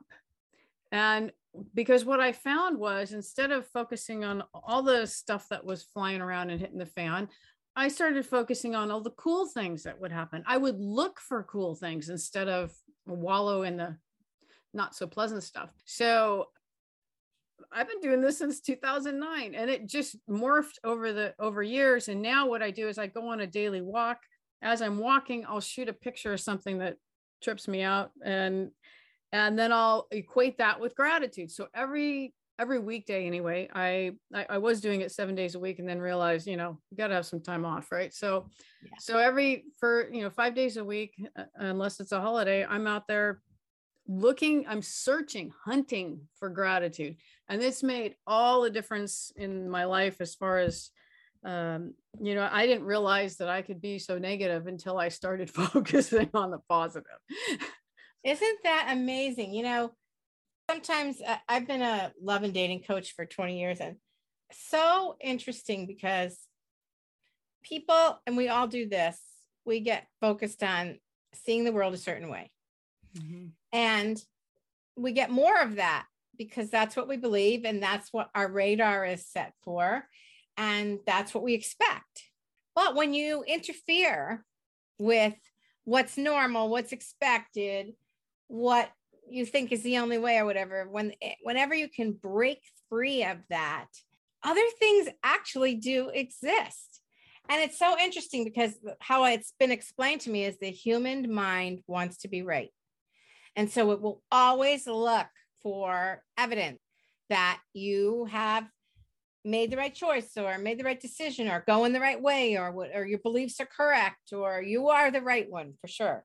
And 0.92 1.32
because 1.74 2.04
what 2.04 2.20
I 2.20 2.32
found 2.32 2.78
was 2.78 3.12
instead 3.12 3.50
of 3.52 3.66
focusing 3.68 4.24
on 4.24 4.42
all 4.52 4.82
the 4.82 5.06
stuff 5.06 5.48
that 5.50 5.64
was 5.64 5.82
flying 5.82 6.20
around 6.20 6.50
and 6.50 6.60
hitting 6.60 6.78
the 6.78 6.86
fan, 6.86 7.28
I 7.76 7.88
started 7.88 8.26
focusing 8.26 8.74
on 8.74 8.90
all 8.90 9.00
the 9.00 9.10
cool 9.10 9.46
things 9.46 9.84
that 9.84 10.00
would 10.00 10.12
happen. 10.12 10.42
I 10.46 10.56
would 10.56 10.80
look 10.80 11.20
for 11.20 11.44
cool 11.44 11.74
things 11.74 12.08
instead 12.08 12.48
of 12.48 12.72
wallow 13.06 13.62
in 13.62 13.76
the 13.76 13.96
not 14.74 14.94
so 14.94 15.06
pleasant 15.06 15.42
stuff. 15.42 15.70
So 15.84 16.46
I've 17.72 17.88
been 17.88 18.00
doing 18.00 18.20
this 18.20 18.38
since 18.38 18.60
2009 18.60 19.54
and 19.54 19.70
it 19.70 19.86
just 19.88 20.16
morphed 20.28 20.78
over 20.84 21.12
the 21.12 21.34
over 21.38 21.62
years 21.62 22.08
and 22.08 22.22
now 22.22 22.46
what 22.46 22.62
I 22.62 22.70
do 22.70 22.88
is 22.88 22.98
I 22.98 23.08
go 23.08 23.28
on 23.28 23.40
a 23.40 23.46
daily 23.46 23.82
walk 23.82 24.18
as 24.62 24.80
I'm 24.80 24.98
walking 24.98 25.44
I'll 25.46 25.60
shoot 25.60 25.88
a 25.88 25.92
picture 25.92 26.32
of 26.32 26.40
something 26.40 26.78
that 26.78 26.96
trips 27.42 27.68
me 27.68 27.82
out 27.82 28.10
and 28.24 28.70
and 29.32 29.58
then 29.58 29.72
I'll 29.72 30.06
equate 30.10 30.58
that 30.58 30.80
with 30.80 30.94
gratitude 30.94 31.50
so 31.50 31.66
every 31.74 32.32
every 32.58 32.78
weekday 32.78 33.26
anyway 33.26 33.68
I 33.74 34.12
I, 34.32 34.46
I 34.50 34.58
was 34.58 34.80
doing 34.80 35.00
it 35.00 35.12
7 35.12 35.34
days 35.34 35.54
a 35.54 35.60
week 35.60 35.78
and 35.78 35.88
then 35.88 36.00
realized 36.00 36.46
you 36.46 36.56
know 36.56 36.78
you 36.90 36.96
got 36.96 37.08
to 37.08 37.14
have 37.14 37.26
some 37.26 37.42
time 37.42 37.64
off 37.64 37.90
right 37.92 38.14
so 38.14 38.48
Yeah. 38.82 38.90
so 39.00 39.18
every 39.18 39.64
for 39.78 40.08
you 40.12 40.22
know 40.22 40.30
5 40.30 40.54
days 40.54 40.76
a 40.76 40.84
week 40.84 41.12
uh, 41.36 41.44
unless 41.56 42.00
it's 42.00 42.12
a 42.12 42.20
holiday 42.20 42.64
I'm 42.64 42.86
out 42.86 43.06
there 43.08 43.40
looking 44.08 44.64
i'm 44.68 44.82
searching 44.82 45.52
hunting 45.64 46.20
for 46.38 46.48
gratitude 46.48 47.16
and 47.48 47.60
this 47.60 47.82
made 47.82 48.14
all 48.26 48.62
the 48.62 48.70
difference 48.70 49.32
in 49.36 49.68
my 49.68 49.84
life 49.84 50.16
as 50.20 50.34
far 50.34 50.58
as 50.58 50.90
um, 51.44 51.94
you 52.20 52.34
know 52.34 52.48
i 52.50 52.66
didn't 52.66 52.86
realize 52.86 53.36
that 53.36 53.48
i 53.48 53.62
could 53.62 53.80
be 53.80 53.98
so 53.98 54.18
negative 54.18 54.66
until 54.66 54.98
i 54.98 55.08
started 55.08 55.50
focusing 55.50 56.28
on 56.34 56.50
the 56.50 56.58
positive 56.68 57.18
Isn't 58.24 58.58
that 58.64 58.88
amazing? 58.90 59.54
You 59.54 59.62
know, 59.62 59.92
sometimes 60.68 61.20
uh, 61.26 61.36
I've 61.48 61.66
been 61.66 61.82
a 61.82 62.12
love 62.20 62.42
and 62.42 62.52
dating 62.52 62.82
coach 62.82 63.14
for 63.14 63.24
20 63.24 63.58
years 63.58 63.80
and 63.80 63.96
so 64.52 65.16
interesting 65.20 65.86
because 65.86 66.36
people, 67.62 68.20
and 68.26 68.36
we 68.36 68.48
all 68.48 68.66
do 68.66 68.88
this, 68.88 69.18
we 69.64 69.80
get 69.80 70.06
focused 70.20 70.62
on 70.62 70.98
seeing 71.32 71.64
the 71.64 71.72
world 71.72 71.94
a 71.94 71.98
certain 71.98 72.28
way. 72.28 72.50
Mm-hmm. 73.18 73.46
And 73.72 74.22
we 74.96 75.12
get 75.12 75.30
more 75.30 75.60
of 75.60 75.76
that 75.76 76.06
because 76.36 76.70
that's 76.70 76.96
what 76.96 77.08
we 77.08 77.16
believe 77.16 77.64
and 77.64 77.82
that's 77.82 78.12
what 78.12 78.30
our 78.34 78.50
radar 78.50 79.04
is 79.04 79.26
set 79.26 79.52
for. 79.64 80.04
And 80.56 80.98
that's 81.06 81.34
what 81.34 81.44
we 81.44 81.54
expect. 81.54 82.24
But 82.74 82.94
when 82.94 83.14
you 83.14 83.42
interfere 83.44 84.44
with 84.98 85.34
what's 85.84 86.16
normal, 86.16 86.68
what's 86.68 86.92
expected, 86.92 87.94
what 88.48 88.90
you 89.30 89.44
think 89.44 89.72
is 89.72 89.82
the 89.82 89.98
only 89.98 90.18
way 90.18 90.38
or 90.38 90.44
whatever 90.44 90.88
when 90.90 91.12
whenever 91.42 91.74
you 91.74 91.88
can 91.88 92.12
break 92.12 92.60
free 92.88 93.24
of 93.24 93.38
that 93.50 93.86
other 94.42 94.64
things 94.78 95.08
actually 95.22 95.74
do 95.74 96.08
exist 96.08 97.00
and 97.50 97.62
it's 97.62 97.78
so 97.78 97.96
interesting 97.98 98.44
because 98.44 98.74
how 99.00 99.24
it's 99.24 99.54
been 99.58 99.70
explained 99.70 100.20
to 100.22 100.30
me 100.30 100.44
is 100.44 100.58
the 100.58 100.70
human 100.70 101.32
mind 101.32 101.80
wants 101.86 102.18
to 102.18 102.28
be 102.28 102.42
right 102.42 102.70
and 103.58 103.68
so 103.68 103.90
it 103.90 104.00
will 104.00 104.22
always 104.30 104.86
look 104.86 105.26
for 105.62 106.22
evidence 106.38 106.78
that 107.28 107.58
you 107.74 108.24
have 108.30 108.64
made 109.44 109.72
the 109.72 109.76
right 109.76 109.94
choice 109.94 110.36
or 110.36 110.58
made 110.58 110.78
the 110.78 110.84
right 110.84 111.00
decision 111.00 111.48
or 111.48 111.64
going 111.66 111.92
the 111.92 112.00
right 112.00 112.22
way 112.22 112.56
or 112.56 112.70
what 112.70 112.90
or 112.94 113.04
your 113.04 113.18
beliefs 113.18 113.60
are 113.60 113.66
correct 113.66 114.32
or 114.32 114.62
you 114.62 114.88
are 114.88 115.10
the 115.10 115.20
right 115.20 115.50
one 115.50 115.74
for 115.80 115.88
sure 115.88 116.24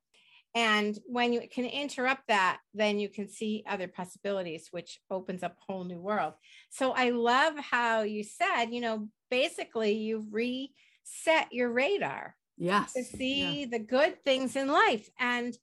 and 0.55 0.95
when 1.07 1.33
you 1.33 1.41
can 1.51 1.65
interrupt 1.65 2.27
that, 2.27 2.59
then 2.75 2.99
you 2.99 3.09
can 3.09 3.27
see 3.27 3.63
other 3.67 3.87
possibilities, 3.87 4.67
which 4.69 4.99
opens 5.09 5.41
up 5.41 5.53
a 5.53 5.71
whole 5.71 5.83
new 5.83 5.99
world. 5.99 6.33
So 6.69 6.91
I 6.91 7.09
love 7.09 7.57
how 7.57 8.01
you 8.01 8.23
said, 8.23 8.65
you 8.65 8.79
know, 8.79 9.07
basically 9.31 9.93
you 9.93 10.27
reset 10.29 11.51
your 11.51 11.71
radar. 11.71 12.35
Yes. 12.55 12.93
To 12.93 13.03
see 13.03 13.61
yeah. 13.61 13.65
the 13.71 13.79
good 13.79 14.23
things 14.23 14.55
in 14.55 14.67
life. 14.67 15.09
And 15.19 15.57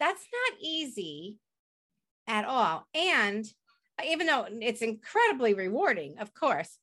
that's 0.00 0.26
not 0.32 0.58
easy 0.60 1.38
at 2.26 2.44
all. 2.44 2.86
And 2.94 3.46
even 4.04 4.26
though 4.26 4.46
it's 4.48 4.82
incredibly 4.82 5.54
rewarding, 5.54 6.18
of 6.18 6.34
course, 6.34 6.78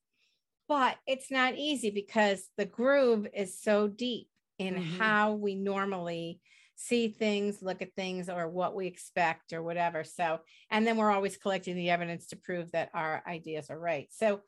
but 0.68 0.96
it's 1.06 1.30
not 1.30 1.56
easy 1.56 1.90
because 1.90 2.48
the 2.56 2.66
groove 2.66 3.26
is 3.34 3.60
so 3.60 3.88
deep 3.88 4.28
in 4.58 4.74
mm-hmm. 4.74 4.98
how 4.98 5.32
we 5.32 5.54
normally 5.54 6.40
see 6.76 7.08
things, 7.08 7.60
look 7.60 7.82
at 7.82 7.94
things, 7.94 8.28
or 8.28 8.48
what 8.48 8.74
we 8.74 8.86
expect, 8.86 9.52
or 9.52 9.62
whatever. 9.62 10.04
So, 10.04 10.40
and 10.70 10.86
then 10.86 10.96
we're 10.96 11.10
always 11.10 11.36
collecting 11.36 11.74
the 11.74 11.90
evidence 11.90 12.28
to 12.28 12.36
prove 12.36 12.70
that 12.72 12.90
our 12.94 13.22
ideas 13.26 13.68
are 13.70 13.78
right. 13.78 14.08
So, 14.12 14.42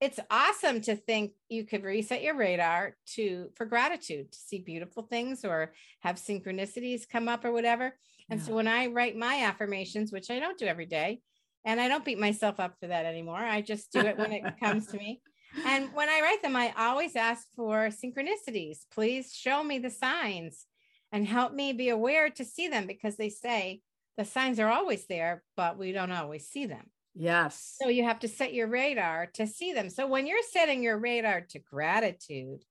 it's 0.00 0.18
awesome 0.30 0.80
to 0.82 0.96
think 0.96 1.32
you 1.48 1.64
could 1.64 1.84
reset 1.84 2.22
your 2.22 2.36
radar 2.36 2.96
to 3.14 3.48
for 3.54 3.64
gratitude 3.64 4.32
to 4.32 4.38
see 4.38 4.58
beautiful 4.58 5.04
things 5.04 5.44
or 5.44 5.72
have 6.00 6.16
synchronicities 6.16 7.08
come 7.08 7.28
up 7.28 7.44
or 7.44 7.52
whatever. 7.52 7.94
And 8.30 8.40
yeah. 8.40 8.46
so 8.46 8.54
when 8.54 8.68
I 8.68 8.86
write 8.86 9.16
my 9.16 9.42
affirmations, 9.42 10.12
which 10.12 10.30
I 10.30 10.38
don't 10.38 10.58
do 10.58 10.66
every 10.66 10.86
day, 10.86 11.20
and 11.64 11.80
I 11.80 11.88
don't 11.88 12.04
beat 12.04 12.18
myself 12.18 12.60
up 12.60 12.74
for 12.80 12.88
that 12.88 13.06
anymore, 13.06 13.38
I 13.38 13.60
just 13.60 13.92
do 13.92 14.00
it 14.00 14.18
when 14.18 14.32
it 14.32 14.44
comes 14.60 14.86
to 14.88 14.96
me. 14.96 15.20
And 15.66 15.94
when 15.94 16.08
I 16.08 16.20
write 16.20 16.42
them, 16.42 16.56
I 16.56 16.74
always 16.76 17.14
ask 17.14 17.46
for 17.54 17.88
synchronicities. 17.88 18.78
Please 18.92 19.32
show 19.32 19.62
me 19.62 19.78
the 19.78 19.88
signs 19.88 20.66
and 21.12 21.24
help 21.24 21.52
me 21.52 21.72
be 21.72 21.90
aware 21.90 22.28
to 22.30 22.44
see 22.44 22.66
them 22.66 22.88
because 22.88 23.16
they 23.16 23.28
say 23.28 23.80
the 24.16 24.24
signs 24.24 24.58
are 24.58 24.68
always 24.68 25.06
there, 25.06 25.44
but 25.56 25.78
we 25.78 25.92
don't 25.92 26.10
always 26.10 26.48
see 26.48 26.66
them. 26.66 26.90
Yes. 27.14 27.76
So 27.80 27.88
you 27.88 28.02
have 28.02 28.18
to 28.20 28.28
set 28.28 28.52
your 28.52 28.66
radar 28.66 29.26
to 29.34 29.46
see 29.46 29.72
them. 29.72 29.90
So 29.90 30.08
when 30.08 30.26
you're 30.26 30.42
setting 30.50 30.82
your 30.82 30.98
radar 30.98 31.42
to 31.50 31.60
gratitude, 31.60 32.64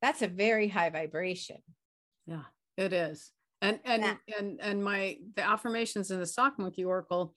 that's 0.00 0.22
a 0.22 0.28
very 0.28 0.68
high 0.68 0.88
vibration. 0.88 1.58
Yeah, 2.26 2.44
it 2.78 2.94
is. 2.94 3.30
And 3.62 3.78
and 3.84 4.02
yeah. 4.02 4.14
and 4.38 4.60
and 4.60 4.84
my 4.84 5.16
the 5.36 5.48
affirmations 5.48 6.10
in 6.10 6.18
the 6.18 6.26
sock 6.26 6.58
monkey 6.58 6.84
oracle, 6.84 7.34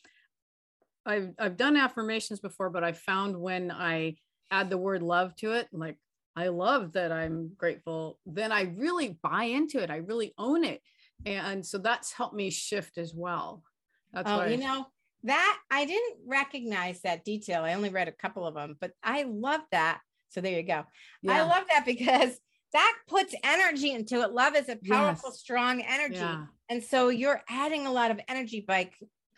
I've 1.05 1.29
I've 1.39 1.55
done 1.55 1.77
affirmations 1.77 2.39
before, 2.39 2.69
but 2.69 2.83
I 2.83 2.91
found 2.91 3.39
when 3.39 3.71
I 3.71 4.17
add 4.51 4.69
the 4.69 4.77
word 4.77 5.03
love 5.03 5.35
to 5.37 5.51
it, 5.51 5.67
like 5.71 5.97
I 6.35 6.47
love 6.47 6.93
that 6.93 7.11
I'm 7.11 7.51
grateful, 7.55 8.19
then 8.25 8.51
I 8.51 8.73
really 8.75 9.17
buy 9.21 9.43
into 9.43 9.81
it. 9.81 9.89
I 9.89 9.97
really 9.97 10.33
own 10.37 10.65
it. 10.65 10.81
And 11.25 11.65
so 11.65 11.77
that's 11.77 12.11
helped 12.11 12.35
me 12.35 12.49
shift 12.49 12.97
as 12.97 13.13
well. 13.13 13.63
That's 14.11 14.29
oh, 14.29 14.45
you 14.45 14.57
know, 14.57 14.85
that 15.23 15.59
I 15.71 15.85
didn't 15.85 16.17
recognize 16.25 17.01
that 17.01 17.23
detail. 17.23 17.63
I 17.63 17.73
only 17.73 17.89
read 17.89 18.07
a 18.07 18.11
couple 18.11 18.45
of 18.45 18.55
them, 18.55 18.75
but 18.81 18.91
I 19.03 19.23
love 19.23 19.61
that. 19.71 20.01
So 20.29 20.41
there 20.41 20.57
you 20.57 20.63
go. 20.63 20.83
Yeah. 21.21 21.33
I 21.33 21.41
love 21.43 21.63
that 21.69 21.85
because 21.85 22.37
that 22.75 22.95
puts 23.07 23.33
energy 23.43 23.91
into 23.91 24.21
it. 24.21 24.31
Love 24.31 24.55
is 24.55 24.69
a 24.69 24.77
powerful, 24.87 25.31
yes. 25.31 25.39
strong 25.39 25.81
energy. 25.81 26.15
Yeah. 26.15 26.45
And 26.69 26.83
so 26.83 27.09
you're 27.09 27.41
adding 27.49 27.87
a 27.87 27.91
lot 27.91 28.11
of 28.11 28.19
energy 28.27 28.63
by 28.67 28.91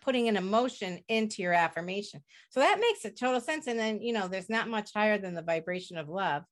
putting 0.04 0.28
an 0.28 0.38
emotion 0.38 1.00
into 1.08 1.42
your 1.42 1.54
affirmation. 1.54 2.22
So 2.50 2.60
that 2.60 2.80
makes 2.80 3.06
a 3.06 3.12
total 3.12 3.42
sense. 3.42 3.68
And 3.68 3.80
then, 3.80 4.02
you 4.02 4.14
know, 4.14 4.28
there's 4.28 4.50
not 4.50 4.70
much 4.70 4.94
higher 4.94 5.18
than 5.18 5.34
the 5.34 5.42
vibration 5.42 5.98
of 5.98 6.10
love 6.10 6.44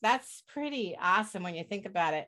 that's 0.00 0.42
pretty 0.48 0.96
awesome 1.00 1.42
when 1.42 1.54
you 1.54 1.64
think 1.64 1.86
about 1.86 2.14
it. 2.14 2.26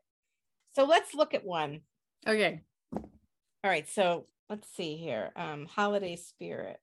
So 0.72 0.84
let's 0.84 1.14
look 1.14 1.34
at 1.34 1.44
one. 1.44 1.80
Okay. 2.26 2.60
All 2.92 3.70
right. 3.70 3.88
So 3.88 4.26
let's 4.48 4.68
see 4.74 4.96
here. 4.96 5.30
Um, 5.36 5.66
holiday 5.66 6.16
spirit. 6.16 6.78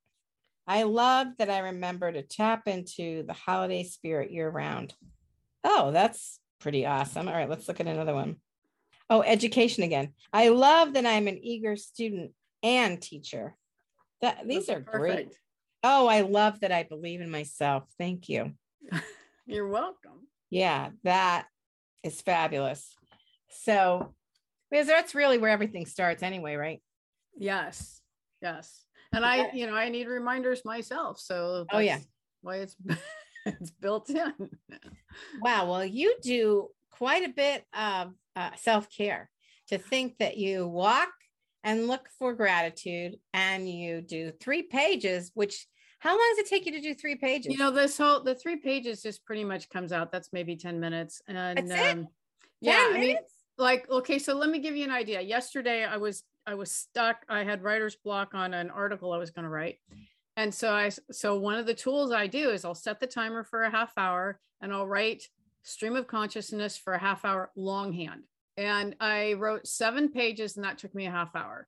I 0.67 0.83
love 0.83 1.27
that 1.37 1.49
I 1.49 1.59
remember 1.59 2.11
to 2.11 2.21
tap 2.21 2.67
into 2.67 3.23
the 3.23 3.33
holiday 3.33 3.83
spirit 3.83 4.31
year 4.31 4.49
round. 4.49 4.93
Oh, 5.63 5.91
that's 5.91 6.39
pretty 6.59 6.85
awesome. 6.85 7.27
All 7.27 7.33
right, 7.33 7.49
let's 7.49 7.67
look 7.67 7.79
at 7.79 7.87
another 7.87 8.13
one. 8.13 8.37
Oh, 9.09 9.21
education 9.21 9.83
again. 9.83 10.13
I 10.33 10.49
love 10.49 10.93
that 10.93 11.05
I'm 11.05 11.27
an 11.27 11.39
eager 11.41 11.75
student 11.75 12.31
and 12.63 13.01
teacher. 13.01 13.55
That 14.21 14.47
these 14.47 14.67
Those 14.67 14.77
are, 14.77 14.85
are 14.93 14.99
great. 14.99 15.35
Oh, 15.83 16.07
I 16.07 16.21
love 16.21 16.59
that 16.61 16.71
I 16.71 16.83
believe 16.83 17.21
in 17.21 17.29
myself. 17.29 17.83
Thank 17.97 18.29
you. 18.29 18.53
You're 19.45 19.67
welcome 19.67 20.27
yeah, 20.49 20.89
that 21.03 21.47
is 22.03 22.21
fabulous. 22.21 22.95
So, 23.49 24.13
because 24.71 24.87
that's 24.87 25.15
really 25.15 25.37
where 25.37 25.51
everything 25.51 25.85
starts 25.85 26.23
anyway, 26.23 26.55
right? 26.55 26.81
Yes. 27.37 28.01
Yes. 28.41 28.85
And 29.13 29.25
I, 29.25 29.51
you 29.51 29.67
know, 29.67 29.75
I 29.75 29.89
need 29.89 30.07
reminders 30.07 30.63
myself. 30.65 31.19
So, 31.19 31.65
oh, 31.71 31.79
yeah. 31.79 31.99
Why 32.41 32.57
it's 32.57 32.75
it's 33.47 33.71
built 33.71 34.09
in. 34.09 34.33
wow. 35.41 35.69
Well, 35.69 35.85
you 35.85 36.15
do 36.21 36.69
quite 36.91 37.23
a 37.23 37.33
bit 37.33 37.63
of 37.73 38.13
uh, 38.35 38.51
self 38.55 38.89
care 38.89 39.29
to 39.69 39.77
think 39.77 40.17
that 40.19 40.37
you 40.37 40.67
walk 40.67 41.09
and 41.63 41.87
look 41.87 42.07
for 42.17 42.33
gratitude 42.33 43.17
and 43.33 43.69
you 43.69 44.01
do 44.01 44.31
three 44.39 44.63
pages, 44.63 45.31
which 45.33 45.67
how 45.99 46.11
long 46.11 46.35
does 46.35 46.45
it 46.45 46.49
take 46.49 46.65
you 46.65 46.71
to 46.73 46.81
do 46.81 46.93
three 46.93 47.15
pages? 47.15 47.51
You 47.51 47.57
know, 47.57 47.71
this 47.71 47.97
whole 47.97 48.23
the 48.23 48.35
three 48.35 48.57
pages 48.57 49.01
just 49.01 49.25
pretty 49.25 49.43
much 49.43 49.69
comes 49.69 49.91
out. 49.91 50.11
That's 50.11 50.31
maybe 50.31 50.55
10 50.55 50.79
minutes. 50.79 51.21
And 51.27 51.71
um, 51.71 52.07
yeah, 52.61 52.91
I 52.93 52.99
mean, 52.99 53.17
like, 53.57 53.89
okay, 53.89 54.19
so 54.19 54.35
let 54.35 54.49
me 54.49 54.59
give 54.59 54.75
you 54.75 54.83
an 54.83 54.91
idea. 54.91 55.21
Yesterday 55.21 55.83
I 55.83 55.97
was 55.97 56.23
I 56.45 56.53
was 56.53 56.71
stuck. 56.71 57.17
I 57.27 57.43
had 57.43 57.63
writer's 57.63 57.95
block 57.95 58.33
on 58.33 58.53
an 58.53 58.69
article 58.69 59.11
I 59.11 59.17
was 59.17 59.31
going 59.31 59.43
to 59.43 59.49
write. 59.49 59.77
And 60.37 60.53
so 60.53 60.71
I 60.71 60.89
so 61.11 61.37
one 61.37 61.55
of 61.55 61.65
the 61.65 61.73
tools 61.73 62.11
I 62.11 62.27
do 62.27 62.51
is 62.51 62.63
I'll 62.63 62.75
set 62.75 62.99
the 62.99 63.07
timer 63.07 63.43
for 63.43 63.63
a 63.63 63.71
half 63.71 63.91
hour 63.97 64.39
and 64.61 64.71
I'll 64.71 64.87
write 64.87 65.23
stream 65.63 65.95
of 65.95 66.07
consciousness 66.07 66.77
for 66.77 66.93
a 66.93 66.99
half 66.99 67.25
hour 67.25 67.51
longhand. 67.57 68.21
And 68.55 68.95
I 68.99 69.33
wrote 69.33 69.67
seven 69.67 70.09
pages 70.09 70.55
and 70.55 70.63
that 70.63 70.77
took 70.77 70.95
me 70.95 71.07
a 71.07 71.11
half 71.11 71.35
hour. 71.35 71.67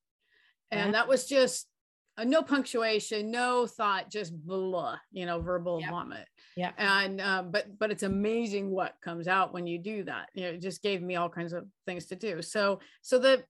And 0.72 0.94
that 0.94 1.08
was 1.08 1.26
just 1.26 1.68
uh, 2.16 2.26
no 2.26 2.44
punctuation, 2.44 3.32
no 3.32 3.66
thought, 3.66 4.12
just 4.12 4.34
blah, 4.46 4.98
you 5.12 5.26
know, 5.26 5.42
verbal 5.42 5.82
yep. 5.82 5.90
vomit. 5.90 6.28
Yeah. 6.56 6.72
And 6.78 7.20
um, 7.22 7.52
but 7.52 7.80
but 7.80 7.90
it's 7.90 8.04
amazing 8.04 8.70
what 8.70 8.94
comes 9.02 9.28
out 9.28 9.52
when 9.52 9.66
you 9.66 9.80
do 9.80 10.04
that. 10.04 10.30
You 10.36 10.44
know, 10.44 10.50
it 10.50 10.62
just 10.62 10.84
gave 10.84 11.02
me 11.02 11.16
all 11.16 11.30
kinds 11.30 11.54
of 11.54 11.66
things 11.88 12.06
to 12.08 12.16
do. 12.16 12.44
So 12.44 12.82
so 13.02 13.18
the 13.18 13.44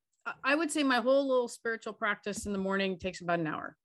I 0.44 0.56
would 0.56 0.72
say 0.72 0.84
my 0.84 1.02
whole 1.02 1.28
little 1.28 1.50
spiritual 1.50 1.94
practice 1.94 2.46
in 2.46 2.54
the 2.54 2.60
morning 2.60 2.98
takes 2.98 3.20
about 3.20 3.40
an 3.40 3.48
hour. 3.48 3.76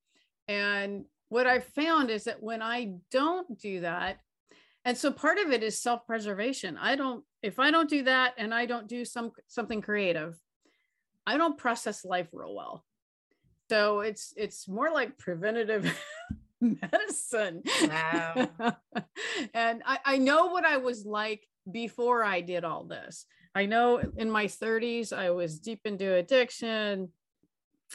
And 0.47 1.07
what 1.29 1.47
I've 1.47 1.65
found 1.65 2.11
is 2.11 2.25
that 2.25 2.43
when 2.43 2.63
I 2.63 2.95
don't 3.11 3.59
do 3.59 3.81
that, 3.81 4.19
and 4.85 4.97
so 4.97 5.11
part 5.11 5.39
of 5.39 5.51
it 5.51 5.63
is 5.63 5.81
self-preservation. 5.81 6.77
I 6.77 6.95
don't 6.97 7.25
if 7.43 7.59
I 7.59 7.71
don't 7.71 7.89
do 7.89 8.05
that 8.05 8.35
and 8.39 8.55
I 8.55 8.67
don't 8.67 8.87
do 8.87 9.05
some 9.05 9.33
something 9.49 9.81
creative, 9.81 10.39
I 11.27 11.37
don't 11.37 11.59
process 11.59 12.05
life 12.05 12.29
real 12.33 12.55
well. 12.55 12.85
So 13.71 14.01
it's 14.01 14.35
it's 14.37 14.69
more 14.69 14.91
like 14.91 15.19
preventative 15.19 15.99
medicine. 16.61 17.63
Wow. 17.83 18.51
And 19.53 19.83
I, 19.85 19.99
I 20.05 20.19
know 20.19 20.47
what 20.47 20.65
i 20.65 20.77
was 20.77 21.05
like 21.05 21.47
before 21.71 22.25
i 22.25 22.41
did 22.41 22.65
all 22.65 22.85
this. 22.85 23.27
I 23.55 23.67
know 23.67 24.01
in 24.17 24.31
my 24.31 24.47
30s 24.47 25.13
i 25.13 25.31
was 25.31 25.59
deep 25.59 25.81
into 25.85 26.15
addiction. 26.15 27.09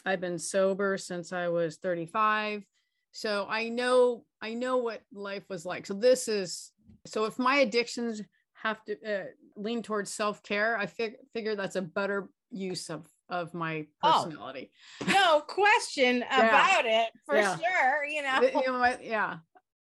I've 0.04 0.20
been 0.20 0.38
sober 0.38 0.98
since 0.98 1.32
i 1.32 1.48
was 1.48 1.76
35 1.76 2.64
so 3.12 3.46
i 3.48 3.68
know 3.68 4.24
i 4.40 4.54
know 4.54 4.78
what 4.78 5.02
life 5.12 5.44
was 5.48 5.64
like 5.64 5.86
so 5.86 5.94
this 5.94 6.28
is 6.28 6.72
so 7.06 7.24
if 7.24 7.38
my 7.38 7.56
addictions 7.56 8.22
have 8.54 8.84
to 8.84 8.94
uh, 9.04 9.24
lean 9.56 9.82
towards 9.82 10.12
self-care 10.12 10.76
i 10.76 10.86
fig- 10.86 11.16
figure 11.32 11.56
that's 11.56 11.76
a 11.76 11.82
better 11.82 12.28
use 12.50 12.90
of 12.90 13.06
of 13.30 13.54
my 13.54 13.86
oh, 14.02 14.24
personality. 14.24 14.72
Oh, 15.02 15.06
no 15.06 15.40
question 15.40 16.18
yeah. 16.30 16.48
about 16.48 16.84
it 16.84 17.10
for 17.24 17.36
yeah. 17.36 17.56
sure. 17.56 18.04
You 18.04 18.22
know, 18.22 18.40
you 18.42 18.72
know 18.72 18.96
yeah. 19.02 19.36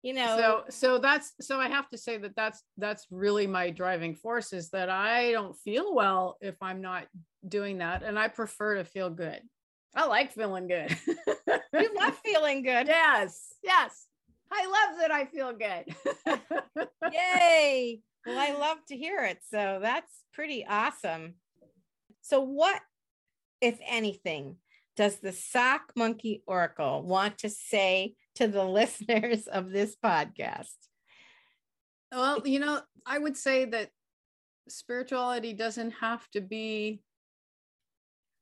You 0.01 0.13
know, 0.13 0.38
so 0.38 0.63
so 0.69 0.97
that's 0.97 1.34
so 1.41 1.60
I 1.60 1.67
have 1.67 1.89
to 1.89 1.97
say 1.97 2.17
that 2.17 2.34
that's 2.34 2.63
that's 2.77 3.08
really 3.12 3.47
my 3.47 3.69
driving 3.69 4.15
force 4.15 4.53
is 4.53 4.69
that 4.69 4.89
I 4.89 5.34
don't 5.34 5.58
feel 5.58 5.93
well 5.93 6.38
if 6.39 6.55
I'm 6.62 6.82
not 6.82 7.08
doing 7.45 7.79
that, 7.79 8.03
and 8.03 8.17
I 8.17 8.29
prefer 8.29 8.75
to 8.75 8.86
feel 8.86 9.10
good. 9.10 9.41
I 9.95 10.06
like 10.08 10.34
feeling 10.34 10.67
good. 10.67 10.95
you 11.08 11.89
love 11.97 12.17
feeling 12.23 12.63
good. 12.63 12.88
Yes. 12.88 13.54
Yes. 13.63 14.08
I 14.52 14.65
love 14.65 14.99
that 14.99 15.12
I 15.12 15.25
feel 15.25 15.54
good. 15.54 16.82
Yay. 17.13 18.02
Well, 18.25 18.38
I 18.38 18.58
love 18.58 18.78
to 18.88 18.97
hear 18.97 19.23
it. 19.23 19.39
So 19.49 19.80
that's 19.82 20.12
pretty 20.34 20.65
awesome. 20.67 21.36
So, 22.21 22.41
what, 22.41 22.82
if 23.62 23.80
anything, 23.88 24.58
does 24.95 25.17
the 25.17 25.32
Sock 25.32 25.93
Monkey 25.95 26.43
Oracle 26.45 27.04
want 27.04 27.39
to 27.39 27.49
say 27.49 28.15
to 28.36 28.47
the 28.47 28.63
listeners 28.65 29.47
of 29.47 29.71
this 29.71 29.95
podcast? 30.04 30.75
Well, 32.12 32.41
you 32.45 32.60
know, 32.60 32.82
I 33.06 33.17
would 33.17 33.38
say 33.38 33.65
that 33.65 33.89
spirituality 34.67 35.54
doesn't 35.54 35.91
have 35.91 36.28
to 36.32 36.41
be 36.41 37.02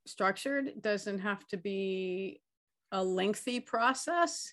structured, 0.09 0.67
it 0.67 0.81
doesn't 0.81 1.19
have 1.19 1.45
to 1.47 1.57
be 1.57 2.41
a 2.91 3.03
lengthy 3.03 3.59
process. 3.59 4.51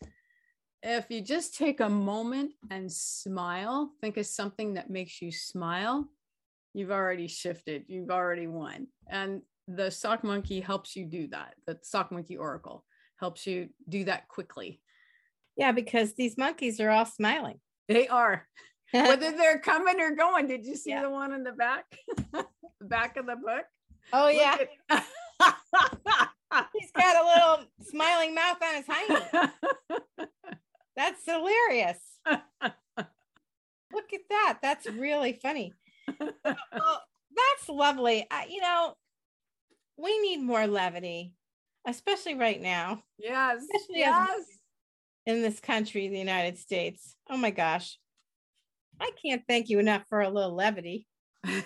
If 0.83 1.07
you 1.09 1.21
just 1.21 1.57
take 1.57 1.81
a 1.81 1.89
moment 1.89 2.53
and 2.71 2.91
smile, 2.93 3.93
think 4.01 4.17
of 4.17 4.27
something 4.27 4.75
that 4.75 4.91
makes 4.91 5.23
you 5.23 5.33
smile, 5.33 6.09
you've 6.75 6.91
already 6.91 7.29
shifted, 7.29 7.85
you've 7.89 8.11
already 8.11 8.47
won. 8.47 8.89
And 9.09 9.43
the 9.67 9.91
sock 9.91 10.25
monkey 10.25 10.61
helps 10.61 10.95
you 10.95 11.07
do 11.07 11.29
that. 11.29 11.55
The 11.67 11.79
sock 11.83 12.13
monkey 12.13 12.37
oracle 12.37 12.85
helps 13.19 13.47
you 13.47 13.71
do 13.89 14.05
that 14.05 14.29
quickly. 14.29 14.81
Yeah, 15.57 15.73
because 15.73 16.15
these 16.15 16.37
monkeys 16.37 16.81
are 16.81 16.91
all 16.91 17.07
smiling. 17.07 17.61
They 17.89 18.09
are. 18.09 18.47
Whether 18.93 19.33
they're 19.33 19.59
coming 19.59 20.01
or 20.01 20.15
going. 20.15 20.47
Did 20.47 20.67
you 20.67 20.77
see 20.77 20.91
yeah. 20.91 21.03
the 21.03 21.11
one 21.11 21.33
in 21.33 21.43
the 21.45 21.53
back? 21.53 21.85
back 22.81 23.17
of 23.17 23.27
the 23.27 23.37
book? 23.37 23.65
Oh 24.13 24.29
yeah. 24.29 24.57
He's 26.73 26.91
got 26.93 27.17
a 27.17 27.27
little 27.27 27.67
smiling 27.83 28.35
mouth 28.35 28.59
on 28.63 28.75
his 28.77 28.85
hind. 28.89 29.49
That's 30.97 31.25
hilarious. 31.25 31.99
Look 32.27 34.13
at 34.13 34.21
that. 34.31 34.59
That's 34.63 34.87
really 34.87 35.39
funny. 35.43 35.73
well, 36.21 37.03
that's 37.35 37.69
lovely. 37.69 38.27
I, 38.31 38.47
you 38.49 38.61
know, 38.61 38.95
we 39.97 40.21
need 40.21 40.39
more 40.39 40.67
levity, 40.67 41.33
especially 41.87 42.35
right 42.35 42.61
now. 42.61 43.03
Yes. 43.19 43.63
Especially 43.63 44.01
yes. 44.01 44.45
in 45.27 45.43
this 45.43 45.61
country, 45.61 46.09
the 46.09 46.19
United 46.19 46.59
States. 46.59 47.17
Oh 47.31 47.37
my 47.37 47.51
gosh. 47.51 47.99
I 49.01 49.11
can't 49.25 49.43
thank 49.49 49.69
you 49.69 49.79
enough 49.79 50.05
for 50.09 50.21
a 50.21 50.31
little 50.31 50.55
levity. 50.55 51.07
you 51.45 51.57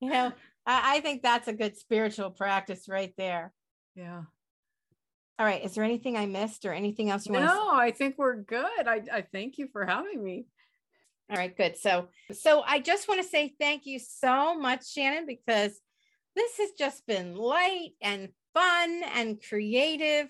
know, 0.00 0.32
I, 0.68 0.96
I 0.96 1.00
think 1.00 1.22
that's 1.22 1.48
a 1.48 1.52
good 1.52 1.76
spiritual 1.76 2.30
practice 2.30 2.88
right 2.88 3.12
there. 3.16 3.52
Yeah. 3.96 4.22
All 5.38 5.46
right. 5.46 5.64
Is 5.64 5.74
there 5.74 5.84
anything 5.84 6.16
I 6.16 6.26
missed 6.26 6.64
or 6.64 6.72
anything 6.72 7.10
else 7.10 7.26
you 7.26 7.32
want 7.32 7.46
no, 7.46 7.52
to 7.52 7.56
No, 7.56 7.70
I 7.70 7.90
think 7.90 8.16
we're 8.18 8.36
good. 8.36 8.86
I, 8.86 9.02
I 9.12 9.22
thank 9.22 9.56
you 9.58 9.68
for 9.72 9.86
having 9.86 10.22
me. 10.22 10.46
All 11.30 11.36
right, 11.36 11.54
good. 11.54 11.76
So, 11.76 12.08
so 12.32 12.62
I 12.66 12.80
just 12.80 13.06
want 13.06 13.22
to 13.22 13.28
say 13.28 13.54
thank 13.60 13.84
you 13.84 13.98
so 13.98 14.58
much, 14.58 14.90
Shannon, 14.90 15.26
because 15.26 15.78
this 16.34 16.56
has 16.58 16.70
just 16.78 17.06
been 17.06 17.36
light 17.36 17.90
and 18.00 18.30
fun 18.54 19.02
and 19.14 19.42
creative. 19.46 20.28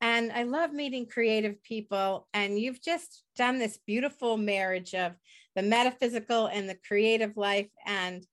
And 0.00 0.32
I 0.32 0.44
love 0.44 0.72
meeting 0.72 1.06
creative 1.06 1.62
people. 1.62 2.26
And 2.32 2.58
you've 2.58 2.82
just 2.82 3.22
done 3.36 3.58
this 3.58 3.78
beautiful 3.86 4.38
marriage 4.38 4.94
of 4.94 5.12
the 5.54 5.62
metaphysical 5.62 6.46
and 6.46 6.68
the 6.68 6.78
creative 6.88 7.36
life. 7.36 7.68
And 7.86 8.24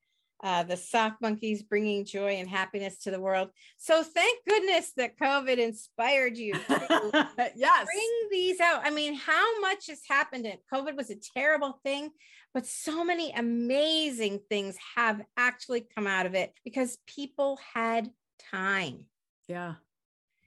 uh, 0.43 0.63
the 0.63 0.77
sock 0.77 1.17
monkeys 1.21 1.63
bringing 1.63 2.05
joy 2.05 2.33
and 2.35 2.49
happiness 2.49 2.99
to 2.99 3.11
the 3.11 3.19
world. 3.19 3.49
So 3.77 4.03
thank 4.03 4.45
goodness 4.47 4.93
that 4.97 5.17
COVID 5.17 5.57
inspired 5.57 6.37
you 6.37 6.53
to 6.53 7.27
yes. 7.55 7.85
bring 7.85 8.11
these 8.31 8.59
out. 8.59 8.81
I 8.83 8.91
mean, 8.91 9.15
how 9.15 9.59
much 9.59 9.87
has 9.87 10.01
happened? 10.07 10.45
And 10.45 10.59
COVID 10.71 10.95
was 10.95 11.09
a 11.09 11.15
terrible 11.15 11.79
thing, 11.83 12.11
but 12.53 12.65
so 12.65 13.03
many 13.03 13.31
amazing 13.31 14.39
things 14.49 14.77
have 14.95 15.21
actually 15.37 15.87
come 15.95 16.07
out 16.07 16.25
of 16.25 16.35
it 16.35 16.53
because 16.63 16.97
people 17.07 17.59
had 17.73 18.09
time. 18.51 19.05
Yeah. 19.47 19.75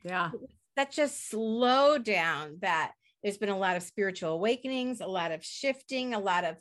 Yeah. 0.02 0.30
That 0.76 0.92
just 0.92 1.28
slowed 1.28 2.04
down 2.04 2.58
that 2.60 2.92
there's 3.22 3.38
been 3.38 3.50
a 3.50 3.58
lot 3.58 3.76
of 3.76 3.82
spiritual 3.82 4.30
awakenings, 4.30 5.00
a 5.00 5.06
lot 5.06 5.32
of 5.32 5.44
shifting, 5.44 6.14
a 6.14 6.18
lot 6.18 6.44
of 6.44 6.56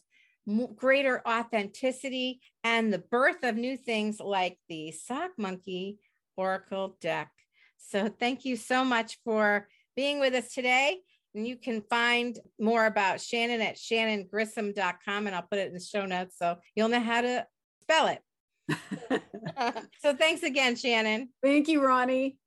greater 0.76 1.22
authenticity 1.28 2.42
and 2.64 2.92
the 2.92 3.00
birth 3.00 3.44
of 3.44 3.56
new 3.56 3.78
things 3.78 4.20
like 4.20 4.58
the 4.68 4.92
sock 4.92 5.32
monkey 5.38 5.98
oracle 6.38 6.98
deck. 7.02 7.32
So 7.78 8.08
thank 8.08 8.46
you 8.46 8.56
so 8.56 8.84
much 8.84 9.18
for 9.24 9.68
being 9.96 10.20
with 10.20 10.34
us 10.34 10.54
today. 10.54 11.00
And 11.36 11.48
you 11.48 11.58
can 11.58 11.82
find 11.90 12.38
more 12.60 12.86
about 12.86 13.22
shannon 13.22 13.62
at 13.62 13.76
shannongrissom.com 13.76 15.28
and 15.28 15.36
i'll 15.36 15.44
put 15.44 15.60
it 15.60 15.68
in 15.68 15.74
the 15.74 15.80
show 15.80 16.06
notes 16.06 16.36
so 16.40 16.58
you'll 16.76 16.90
know 16.90 17.00
how 17.00 17.22
to 17.22 17.46
spell 17.84 18.08
it. 18.08 19.22
So 20.02 20.16
thanks 20.16 20.44
again 20.44 20.78
shannon. 20.78 21.30
Thank 21.44 21.68
you 21.68 21.84
ronnie 21.84 22.38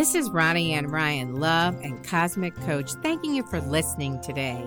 This 0.00 0.14
is 0.14 0.30
Ronnie 0.30 0.72
Ann 0.72 0.86
Ryan, 0.86 1.34
Love 1.34 1.78
and 1.82 2.02
Cosmic 2.02 2.56
Coach, 2.62 2.92
thanking 3.02 3.34
you 3.34 3.42
for 3.42 3.60
listening 3.60 4.18
today. 4.22 4.64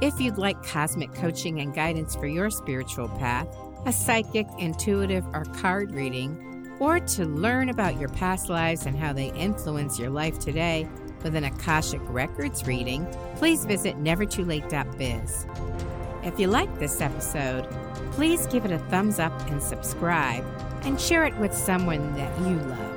If 0.00 0.18
you'd 0.18 0.38
like 0.38 0.64
cosmic 0.64 1.12
coaching 1.12 1.60
and 1.60 1.74
guidance 1.74 2.16
for 2.16 2.26
your 2.26 2.48
spiritual 2.48 3.10
path, 3.10 3.46
a 3.84 3.92
psychic, 3.92 4.46
intuitive, 4.58 5.26
or 5.34 5.44
card 5.60 5.92
reading, 5.92 6.74
or 6.80 7.00
to 7.00 7.26
learn 7.26 7.68
about 7.68 8.00
your 8.00 8.08
past 8.08 8.48
lives 8.48 8.86
and 8.86 8.96
how 8.96 9.12
they 9.12 9.30
influence 9.32 9.98
your 9.98 10.08
life 10.08 10.38
today 10.38 10.88
with 11.22 11.36
an 11.36 11.44
Akashic 11.44 12.00
Records 12.04 12.66
reading, 12.66 13.06
please 13.36 13.66
visit 13.66 13.98
nevertoolate.biz. 13.98 15.46
If 16.22 16.40
you 16.40 16.46
like 16.46 16.78
this 16.78 17.02
episode, 17.02 17.68
please 18.12 18.46
give 18.46 18.64
it 18.64 18.72
a 18.72 18.78
thumbs 18.78 19.18
up 19.18 19.38
and 19.50 19.62
subscribe, 19.62 20.46
and 20.84 20.98
share 20.98 21.26
it 21.26 21.36
with 21.36 21.52
someone 21.52 22.14
that 22.16 22.40
you 22.40 22.56
love. 22.56 22.91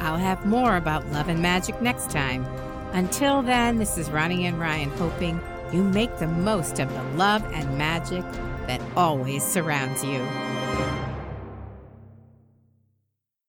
I'll 0.00 0.16
have 0.16 0.46
more 0.46 0.76
about 0.76 1.06
love 1.08 1.28
and 1.28 1.42
magic 1.42 1.80
next 1.82 2.10
time. 2.10 2.44
Until 2.92 3.42
then, 3.42 3.78
this 3.78 3.98
is 3.98 4.10
Ronnie 4.10 4.46
Ann 4.46 4.58
Ryan 4.58 4.90
hoping 4.90 5.40
you 5.72 5.82
make 5.82 6.16
the 6.18 6.26
most 6.26 6.78
of 6.78 6.92
the 6.92 7.02
love 7.16 7.44
and 7.52 7.76
magic 7.76 8.24
that 8.66 8.80
always 8.96 9.44
surrounds 9.44 10.04
you. 10.04 10.47